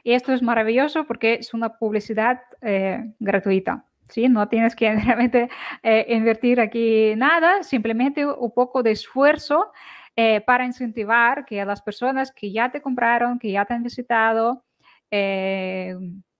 Y 0.04 0.14
esto 0.14 0.34
es 0.34 0.42
maravilloso 0.42 1.06
porque 1.06 1.36
es 1.36 1.54
una 1.54 1.78
publicidad 1.78 2.42
eh, 2.62 3.14
gratuita. 3.20 3.86
¿sí? 4.10 4.28
No 4.28 4.48
tienes 4.48 4.76
que 4.76 4.94
realmente 5.06 5.50
eh, 5.84 6.06
invertir 6.10 6.60
aquí 6.60 7.14
nada, 7.16 7.64
simplemente 7.64 8.26
un 8.26 8.52
poco 8.52 8.84
de 8.84 8.92
esfuerzo 8.92 9.72
eh, 10.16 10.42
para 10.42 10.66
incentivar 10.66 11.46
que 11.46 11.64
las 11.64 11.82
personas 11.82 12.32
que 12.32 12.52
ya 12.52 12.72
te 12.72 12.82
compraron, 12.82 13.40
que 13.40 13.52
ya 13.52 13.66
te 13.66 13.74
han 13.74 13.84
visitado, 13.84 14.66
eh, 15.12 15.96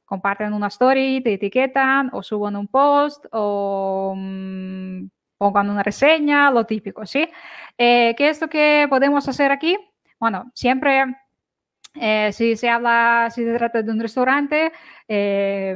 comparten 0.06 0.54
una 0.54 0.68
story, 0.68 1.22
te 1.22 1.34
etiquetan 1.34 2.10
o 2.14 2.24
suban 2.24 2.56
un 2.56 2.68
post 2.68 3.26
o 3.32 4.14
mm, 4.18 5.08
pongan 5.38 5.70
una 5.70 5.84
reseña, 5.84 6.52
lo 6.52 6.66
típico, 6.66 7.06
¿sí? 7.06 7.30
¿Qué 7.78 8.16
es 8.18 8.42
lo 8.42 8.50
que 8.50 8.88
podemos 8.90 9.28
hacer 9.30 9.52
aquí? 9.52 9.78
Bueno, 10.20 10.52
siempre 10.54 11.06
eh, 11.96 12.32
si 12.34 12.56
se 12.56 12.70
habla, 12.70 13.30
si 13.34 13.44
se 13.44 13.58
trata 13.58 13.82
de 13.82 13.92
un 13.92 14.00
restaurante, 14.00 14.72
eh, 15.08 15.76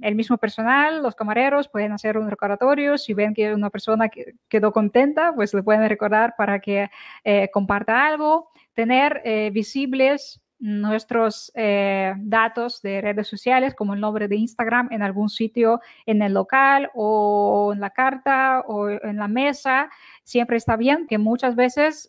el 0.00 0.14
mismo 0.14 0.38
personal, 0.38 1.02
los 1.02 1.14
camareros 1.14 1.68
pueden 1.68 1.92
hacer 1.92 2.16
un 2.16 2.30
recordatorio. 2.30 2.96
Si 2.96 3.12
ven 3.12 3.34
que 3.34 3.52
una 3.52 3.68
persona 3.68 4.08
quedó 4.48 4.72
contenta, 4.72 5.32
pues 5.34 5.52
le 5.52 5.62
pueden 5.62 5.86
recordar 5.88 6.34
para 6.36 6.60
que 6.60 6.88
eh, 7.24 7.50
comparta 7.52 8.06
algo. 8.06 8.50
Tener 8.72 9.20
visibles 9.52 10.40
nuestros 10.58 11.52
datos 11.54 12.80
de 12.80 13.00
redes 13.02 13.28
sociales, 13.28 13.74
como 13.74 13.92
el 13.92 14.00
nombre 14.00 14.28
de 14.28 14.36
Instagram, 14.36 14.88
en 14.90 15.02
algún 15.02 15.28
sitio 15.28 15.80
en 16.06 16.22
el 16.22 16.32
local 16.32 16.90
o 16.94 17.72
en 17.74 17.80
la 17.80 17.90
carta 17.90 18.60
o 18.66 18.88
en 18.88 19.16
la 19.16 19.28
mesa. 19.28 19.90
Siempre 20.22 20.56
está 20.56 20.76
bien 20.76 21.06
que 21.08 21.18
muchas 21.18 21.56
veces 21.56 22.08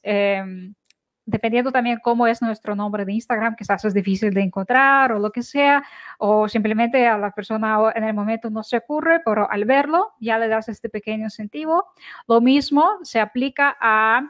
dependiendo 1.32 1.72
también 1.72 2.00
cómo 2.04 2.28
es 2.28 2.42
nuestro 2.42 2.76
nombre 2.76 3.06
de 3.06 3.14
Instagram, 3.14 3.56
quizás 3.56 3.84
es 3.86 3.94
difícil 3.94 4.34
de 4.34 4.42
encontrar 4.42 5.14
o 5.14 5.20
lo 5.20 5.32
que 5.32 5.42
sea, 5.42 5.84
o 6.18 6.50
simplemente 6.50 7.08
a 7.08 7.18
la 7.18 7.32
persona 7.32 7.78
en 7.96 8.04
el 8.04 8.14
momento 8.14 8.50
no 8.50 8.64
se 8.64 8.78
ocurre, 8.78 9.22
pero 9.24 9.50
al 9.50 9.64
verlo 9.66 10.12
ya 10.20 10.38
le 10.38 10.50
das 10.50 10.68
este 10.68 10.90
pequeño 10.90 11.24
incentivo. 11.24 11.86
Lo 12.28 12.42
mismo 12.42 12.86
se 13.04 13.20
aplica 13.22 13.78
a 13.80 14.22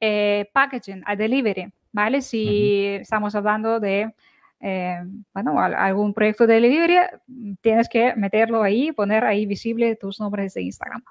eh, 0.00 0.48
packaging, 0.52 1.02
a 1.04 1.14
delivery, 1.14 1.70
¿vale? 1.92 2.22
Si 2.22 2.86
estamos 3.00 3.34
hablando 3.34 3.78
de... 3.78 4.12
Eh, 4.58 5.02
bueno, 5.34 5.60
algún 5.60 6.14
proyecto 6.14 6.46
de 6.46 6.54
delivery, 6.54 6.96
tienes 7.60 7.90
que 7.90 8.14
meterlo 8.16 8.62
ahí, 8.62 8.90
poner 8.90 9.22
ahí 9.24 9.44
visible 9.44 9.96
tus 9.96 10.18
nombres 10.18 10.54
de 10.54 10.62
Instagram. 10.62 11.04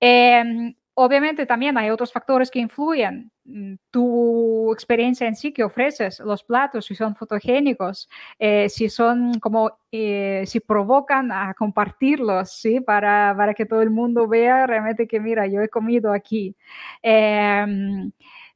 Eh, 0.00 0.74
Obviamente 1.00 1.46
también 1.46 1.78
hay 1.78 1.90
otros 1.90 2.12
factores 2.12 2.50
que 2.50 2.58
influyen. 2.58 3.30
Mm, 3.44 3.74
tu 3.88 4.72
experiencia 4.72 5.28
en 5.28 5.36
sí 5.36 5.52
que 5.52 5.62
ofreces, 5.62 6.18
los 6.18 6.42
platos, 6.42 6.86
si 6.86 6.96
son 6.96 7.14
fotogénicos, 7.14 8.08
eh, 8.36 8.68
si 8.68 8.88
son 8.88 9.38
como, 9.38 9.78
eh, 9.92 10.42
si 10.46 10.58
provocan 10.58 11.30
a 11.30 11.54
compartirlos, 11.54 12.50
¿sí? 12.50 12.80
Para, 12.80 13.32
para, 13.36 13.54
que 13.54 13.64
todo 13.64 13.80
el 13.80 13.90
mundo 13.90 14.26
vea 14.26 14.66
realmente 14.66 15.06
que, 15.06 15.20
mira, 15.20 15.46
yo 15.46 15.60
he 15.62 15.68
comido 15.68 16.12
aquí. 16.12 16.56
Em, 17.00 18.10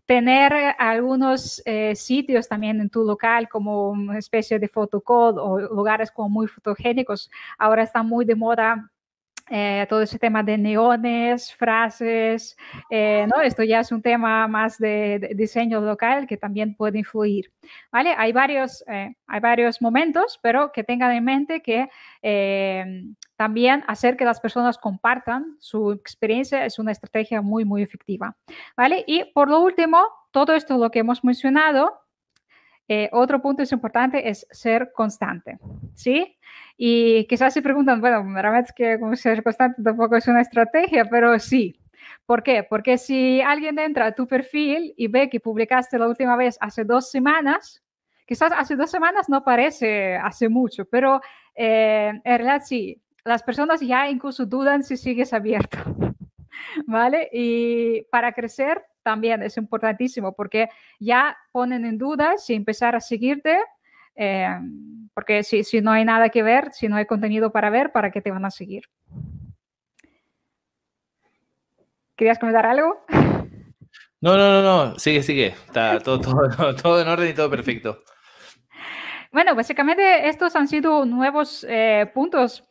tener 0.05 0.53
algunos 0.79 1.63
eh, 1.65 1.95
sitios 1.95 2.49
también 2.49 2.81
en 2.81 2.91
tu 2.91 3.05
local 3.05 3.49
como 3.49 3.91
una 3.91 4.19
especie 4.19 4.59
de 4.59 4.67
photocall 4.67 5.39
o 5.39 5.61
lugares 5.61 6.11
como 6.11 6.29
muy 6.29 6.49
fotogénicos. 6.49 7.31
Ahora 7.57 7.85
está 7.85 8.03
muy 8.03 8.25
de 8.25 8.35
moda 8.35 8.91
eh, 9.51 9.87
todo 9.89 10.03
ese 10.03 10.19
tema 10.19 10.43
de 10.43 10.57
neones, 10.57 11.53
frases, 11.55 12.57
eh, 12.91 13.27
¿no? 13.33 13.43
Esto 13.43 13.63
ya 13.63 13.81
es 13.81 13.93
un 13.93 14.03
tema 14.03 14.47
más 14.49 14.79
de, 14.79 15.33
diseño 15.35 15.81
local 15.81 16.27
que 16.27 16.37
también 16.37 16.75
puede 16.75 16.99
influir, 16.99 17.53
¿vale? 17.91 18.15
Hay 18.17 18.33
varios, 18.33 18.85
eh, 18.89 19.15
hay 19.27 19.41
varios 19.41 19.83
momentos, 19.83 20.39
pero 20.43 20.73
que 20.73 20.85
tengan 20.85 21.13
en 21.13 21.25
mente 21.25 21.63
que 21.63 21.89
también 23.37 23.83
hacer 23.89 24.17
que 24.17 24.25
las 24.25 24.41
personas 24.41 24.79
compartan 24.79 25.57
su 25.59 25.93
experiencia 25.93 26.65
es 26.65 26.79
una 26.79 26.93
estrategia 26.93 27.43
muy, 27.43 27.65
muy 27.65 27.83
efectiva, 27.83 28.37
¿vale? 28.77 29.05
Y 29.07 29.25
por 29.33 29.49
lo 29.49 29.61
último, 29.61 30.03
todo 30.31 30.55
esto 30.55 30.79
lo 30.79 30.91
que 30.91 31.01
hemos 31.01 31.25
mencionado 31.25 32.03
eh, 32.89 33.09
otro 33.13 33.41
punto 33.41 33.63
es 33.63 33.73
importante 33.73 34.29
es 34.29 34.47
ser 34.51 34.93
constante, 34.93 35.59
¿sí? 35.95 36.37
Y 36.76 37.26
quizás 37.26 37.55
se 37.55 37.62
preguntan, 37.62 38.00
bueno, 38.00 38.25
es 38.59 38.73
que 38.73 38.99
ser 39.14 39.43
constante 39.43 39.83
tampoco 39.83 40.17
es 40.17 40.26
una 40.29 40.41
estrategia, 40.41 41.04
pero 41.06 41.39
sí. 41.39 41.78
¿Por 42.26 42.43
qué? 42.43 42.65
Porque 42.69 42.99
si 42.99 43.41
alguien 43.41 43.78
entra 43.78 44.06
a 44.06 44.15
tu 44.15 44.26
perfil 44.26 44.95
y 44.97 45.08
ve 45.08 45.28
que 45.28 45.41
publicaste 45.41 45.99
la 45.99 46.08
última 46.08 46.37
vez 46.37 46.56
hace 46.61 46.85
dos 46.85 47.11
semanas, 47.11 47.82
quizás 48.26 48.52
hace 48.56 48.76
dos 48.76 48.91
semanas 48.91 49.28
no 49.28 49.45
parece 49.45 50.17
hace 50.17 50.49
mucho, 50.49 50.85
pero 50.85 51.21
eh, 51.54 52.13
en 52.13 52.39
realidad 52.39 52.63
sí, 52.65 53.00
las 53.25 53.43
personas 53.43 53.80
ya 53.80 54.08
incluso 54.08 54.47
dudan 54.47 54.82
si 54.82 54.97
sigues 54.97 55.32
abierto, 55.32 55.78
¿vale? 56.87 57.28
Y 57.32 58.02
para 58.11 58.32
crecer 58.32 58.82
también 59.02 59.43
es 59.43 59.56
importantísimo 59.56 60.32
porque 60.35 60.69
ya 60.99 61.37
ponen 61.50 61.85
en 61.85 61.99
duda 61.99 62.39
si 62.39 62.54
empezar 62.54 62.95
a 62.95 63.00
seguirte, 63.00 63.58
eh, 64.17 64.49
porque 65.15 65.43
si, 65.43 65.65
si 65.65 65.81
no 65.81 65.91
hay 65.91 66.05
nada 66.05 66.29
que 66.29 66.43
ver, 66.43 66.73
si 66.73 66.89
no 66.89 66.97
hay 66.97 67.07
contenido 67.07 67.53
para 67.53 67.71
ver, 67.71 67.93
¿para 67.93 68.11
qué 68.11 68.21
te 68.21 68.31
van 68.31 68.45
a 68.45 68.51
seguir? 68.51 68.85
¿Querías 72.17 72.39
comentar 72.39 72.67
algo? 72.67 73.05
No, 74.21 74.37
no, 74.37 74.63
no, 74.63 74.63
no, 74.63 74.99
sigue, 74.99 75.23
sigue. 75.23 75.47
Está 75.49 75.99
todo, 75.99 76.21
todo, 76.21 76.75
todo 76.83 77.01
en 77.01 77.09
orden 77.09 77.31
y 77.31 77.35
todo 77.35 77.51
perfecto. 77.51 78.03
Bueno, 79.33 79.55
básicamente 79.55 80.29
estos 80.29 80.55
han 80.57 80.69
sido 80.69 81.05
nuevos 81.05 81.67
eh, 81.69 82.11
puntos 82.15 82.65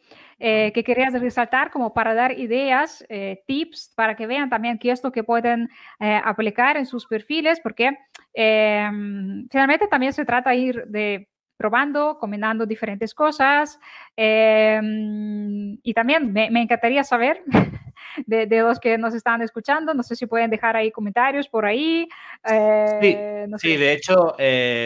eh, 0.43 0.71
que 0.73 0.83
querías 0.83 1.13
resaltar 1.13 1.69
como 1.69 1.93
para 1.93 2.15
dar 2.15 2.31
ideas, 2.31 3.05
eh, 3.09 3.43
tips, 3.45 3.93
para 3.95 4.15
que 4.15 4.25
vean 4.25 4.49
también 4.49 4.79
qué 4.79 4.89
es 4.89 5.03
lo 5.03 5.11
que 5.11 5.23
pueden 5.23 5.69
eh, 5.99 6.19
aplicar 6.25 6.77
en 6.77 6.87
sus 6.87 7.05
perfiles, 7.05 7.59
porque 7.59 7.95
em, 8.33 9.47
finalmente 9.51 9.87
también 9.87 10.13
se 10.13 10.25
trata 10.25 10.49
de 10.49 10.55
ir 10.55 10.83
de 10.87 11.29
probando, 11.61 12.17
combinando 12.17 12.65
diferentes 12.65 13.13
cosas. 13.13 13.79
Em, 14.15 15.77
y 15.83 15.93
también 15.93 16.33
me, 16.33 16.47
encantaría 16.59 17.03
saber 17.03 17.43
de, 18.25 18.47
los 18.47 18.79
que 18.79 18.97
nos 18.97 19.13
están 19.13 19.43
escuchando, 19.43 19.93
no 19.93 20.01
sé 20.01 20.15
si 20.15 20.25
pueden 20.25 20.49
dejar 20.49 20.75
ahí 20.75 20.89
comentarios 20.91 21.47
por 21.47 21.65
ahí. 21.65 22.07
sí, 22.99 23.15
sí, 23.57 23.77
de 23.77 23.93
hecho, 23.93 24.35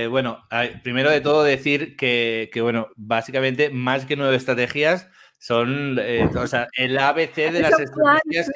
bueno, 0.10 0.44
primero 0.84 1.10
de 1.10 1.22
todo 1.22 1.46
decir 1.46 1.96
que, 1.96 2.50
que, 2.52 2.60
bueno, 2.60 2.90
básicamente 2.98 3.70
más 3.70 4.06
que 4.06 4.18
nueve 4.18 4.36
estrategias, 4.36 5.10
son, 5.46 6.00
eh, 6.00 6.28
o 6.36 6.48
sea, 6.48 6.68
el 6.76 6.98
ABC 6.98 7.52
de 7.52 7.62
las 7.62 7.80
estrategias. 7.80 8.50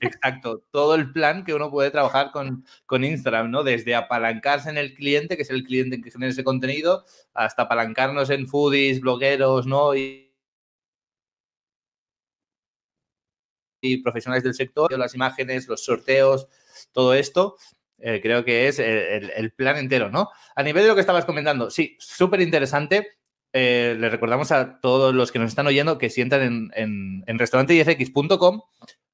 Exacto, 0.00 0.62
todo 0.70 0.94
el 0.94 1.10
plan 1.10 1.42
que 1.42 1.54
uno 1.54 1.72
puede 1.72 1.90
trabajar 1.90 2.30
con, 2.30 2.64
con 2.86 3.02
Instagram, 3.02 3.50
¿no? 3.50 3.64
Desde 3.64 3.96
apalancarse 3.96 4.70
en 4.70 4.78
el 4.78 4.94
cliente, 4.94 5.34
que 5.34 5.42
es 5.42 5.50
el 5.50 5.64
cliente 5.64 6.00
que 6.00 6.08
genera 6.08 6.30
ese 6.30 6.44
contenido, 6.44 7.04
hasta 7.34 7.62
apalancarnos 7.62 8.30
en 8.30 8.46
foodies, 8.46 9.00
blogueros, 9.00 9.66
¿no? 9.66 9.96
Y, 9.96 10.30
profesionales 14.04 14.44
del 14.44 14.54
sector, 14.54 14.96
las 14.96 15.16
imágenes, 15.16 15.66
los 15.66 15.84
sorteos, 15.84 16.46
todo 16.92 17.14
esto. 17.14 17.56
Eh, 17.98 18.20
creo 18.22 18.44
que 18.44 18.68
es 18.68 18.78
el, 18.78 19.30
el, 19.30 19.50
plan 19.50 19.78
entero, 19.78 20.10
¿no? 20.10 20.30
A 20.54 20.62
nivel 20.62 20.84
de 20.84 20.90
lo 20.90 20.94
que 20.94 21.00
estabas 21.00 21.24
comentando, 21.24 21.70
sí, 21.70 21.96
súper 21.98 22.40
interesante. 22.40 23.19
Eh, 23.52 23.96
le 23.98 24.08
recordamos 24.08 24.52
a 24.52 24.80
todos 24.80 25.12
los 25.14 25.32
que 25.32 25.40
nos 25.40 25.48
están 25.48 25.66
oyendo 25.66 25.98
que 25.98 26.08
si 26.08 26.20
entran 26.20 26.70
en, 26.74 27.24
en, 27.26 27.38
restaurante10x.com, 27.38 28.62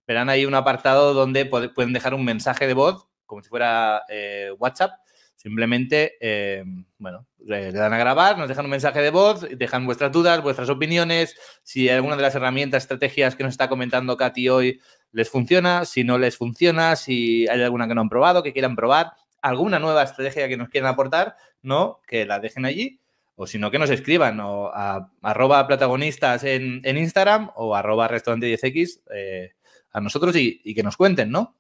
verán 0.07 0.29
ahí 0.29 0.45
un 0.45 0.55
apartado 0.55 1.15
donde 1.15 1.47
pueden 1.47 1.93
dejar 1.93 2.15
un 2.15 2.25
mensaje 2.25 2.67
de 2.67 2.75
voz, 2.75 3.09
como 3.25 3.43
si 3.43 3.49
fuera 3.49 4.03
eh, 4.09 4.51
WhatsApp. 4.59 5.01
Simplemente, 5.37 6.17
eh, 6.21 6.65
bueno, 6.99 7.27
le, 7.39 7.71
dan 7.71 7.93
a 7.93 7.99
grabar, 7.99 8.37
nos 8.37 8.49
dejan 8.49 8.65
un 8.65 8.71
mensaje 8.71 9.01
de 9.01 9.11
voz, 9.11 9.47
dejan 9.57 9.87
vuestras 9.87 10.11
dudas, 10.11 10.43
vuestras 10.43 10.69
opiniones, 10.71 11.37
si 11.63 11.89
alguna 11.89 12.17
de 12.17 12.23
las 12.23 12.35
herramientas, 12.35 12.83
estrategias 12.83 13.37
que 13.37 13.45
nos 13.45 13.53
está 13.53 13.69
comentando 13.69 14.17
Katy 14.17 14.49
hoy 14.49 14.81
les 15.13 15.31
funciona, 15.31 15.85
si 15.85 16.05
no 16.05 16.19
les 16.19 16.37
funciona, 16.37 16.97
si 16.97 17.47
hay 17.49 17.63
alguna 17.63 17.87
que 17.87 17.95
no 17.95 18.01
han 18.01 18.09
probado, 18.09 18.43
que 18.43 18.53
quieran 18.53 18.77
probar, 18.77 19.13
alguna 19.41 19.79
nueva 19.79 20.03
estrategia 20.03 20.49
que 20.49 20.57
nos 20.57 20.69
quieran 20.69 20.91
aportar, 20.91 21.37
¿no? 21.63 22.01
Que 22.07 22.27
la 22.27 22.41
dejen 22.41 22.65
allí 22.65 23.01
o 23.37 23.47
si 23.47 23.59
no, 23.59 23.71
que 23.71 23.79
nos 23.79 23.91
escriban 23.91 24.41
o 24.41 24.69
a 24.75 25.13
arroba 25.23 25.67
protagonistas 25.67 26.43
en, 26.45 26.83
Instagram 26.85 27.51
o 27.55 27.77
arroba 27.77 28.09
restaurante 28.09 28.53
10x 28.53 29.03
eh, 29.15 29.53
a 29.93 30.01
nosotros 30.01 30.35
y, 30.37 30.75
que 30.75 30.83
nos 30.83 30.97
cuenten, 30.97 31.31
¿no? 31.31 31.55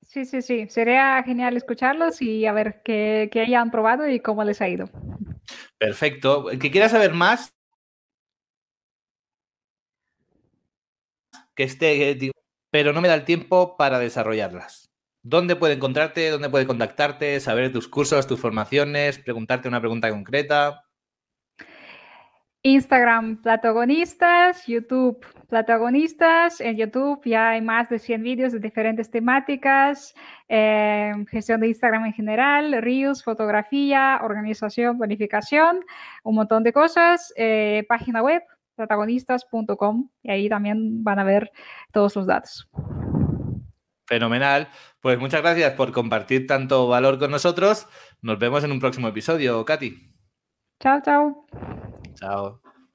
Sí, 0.00 0.24
sí, 0.24 0.40
sí. 0.40 0.66
Sería 0.68 1.22
genial 1.24 1.56
escucharlos 1.56 2.22
y 2.22 2.46
a 2.46 2.52
ver 2.52 2.80
qué, 2.82 3.28
qué 3.30 3.40
hayan 3.40 3.70
probado 3.70 4.08
y 4.08 4.20
cómo 4.20 4.44
les 4.44 4.62
ha 4.62 4.68
ido. 4.68 4.88
Perfecto. 5.78 6.46
¿Que 6.58 6.70
quieras 6.70 6.92
saber 6.92 7.12
más? 7.12 7.52
Que 11.54 11.64
esté, 11.64 12.18
pero 12.70 12.94
no 12.94 13.02
me 13.02 13.08
da 13.08 13.14
el 13.14 13.24
tiempo 13.24 13.76
para 13.76 13.98
desarrollarlas. 13.98 14.90
¿Dónde 15.28 15.56
puede 15.56 15.74
encontrarte? 15.74 16.30
¿Dónde 16.30 16.48
puede 16.48 16.68
contactarte? 16.68 17.40
Saber 17.40 17.72
tus 17.72 17.88
cursos, 17.88 18.28
tus 18.28 18.38
formaciones, 18.38 19.18
preguntarte 19.18 19.66
una 19.66 19.80
pregunta 19.80 20.08
concreta. 20.08 20.84
Instagram 22.62 23.42
Platagonistas, 23.42 24.64
YouTube 24.68 25.26
Platagonistas. 25.48 26.60
En 26.60 26.76
YouTube 26.76 27.22
ya 27.24 27.50
hay 27.50 27.60
más 27.60 27.88
de 27.88 27.98
100 27.98 28.22
vídeos 28.22 28.52
de 28.52 28.60
diferentes 28.60 29.10
temáticas, 29.10 30.14
eh, 30.48 31.12
gestión 31.28 31.60
de 31.60 31.68
Instagram 31.68 32.06
en 32.06 32.12
general, 32.12 32.80
reels, 32.80 33.24
fotografía, 33.24 34.20
organización, 34.22 34.96
planificación, 34.96 35.80
un 36.22 36.36
montón 36.36 36.62
de 36.62 36.72
cosas. 36.72 37.32
Eh, 37.36 37.84
página 37.88 38.22
web 38.22 38.44
protagonistas.com 38.76 40.08
y 40.22 40.30
ahí 40.30 40.48
también 40.48 41.02
van 41.02 41.18
a 41.18 41.24
ver 41.24 41.50
todos 41.92 42.14
los 42.14 42.28
datos. 42.28 42.68
Fenomenal. 44.06 44.68
Pues 45.00 45.18
muchas 45.18 45.42
gracias 45.42 45.72
por 45.74 45.92
compartir 45.92 46.46
tanto 46.46 46.88
valor 46.88 47.18
con 47.18 47.30
nosotros. 47.30 47.86
Nos 48.22 48.38
vemos 48.38 48.64
en 48.64 48.72
un 48.72 48.80
próximo 48.80 49.08
episodio, 49.08 49.64
Katy. 49.64 50.14
Chao, 50.80 51.00
chao. 51.04 51.46
Chao. 52.14 52.65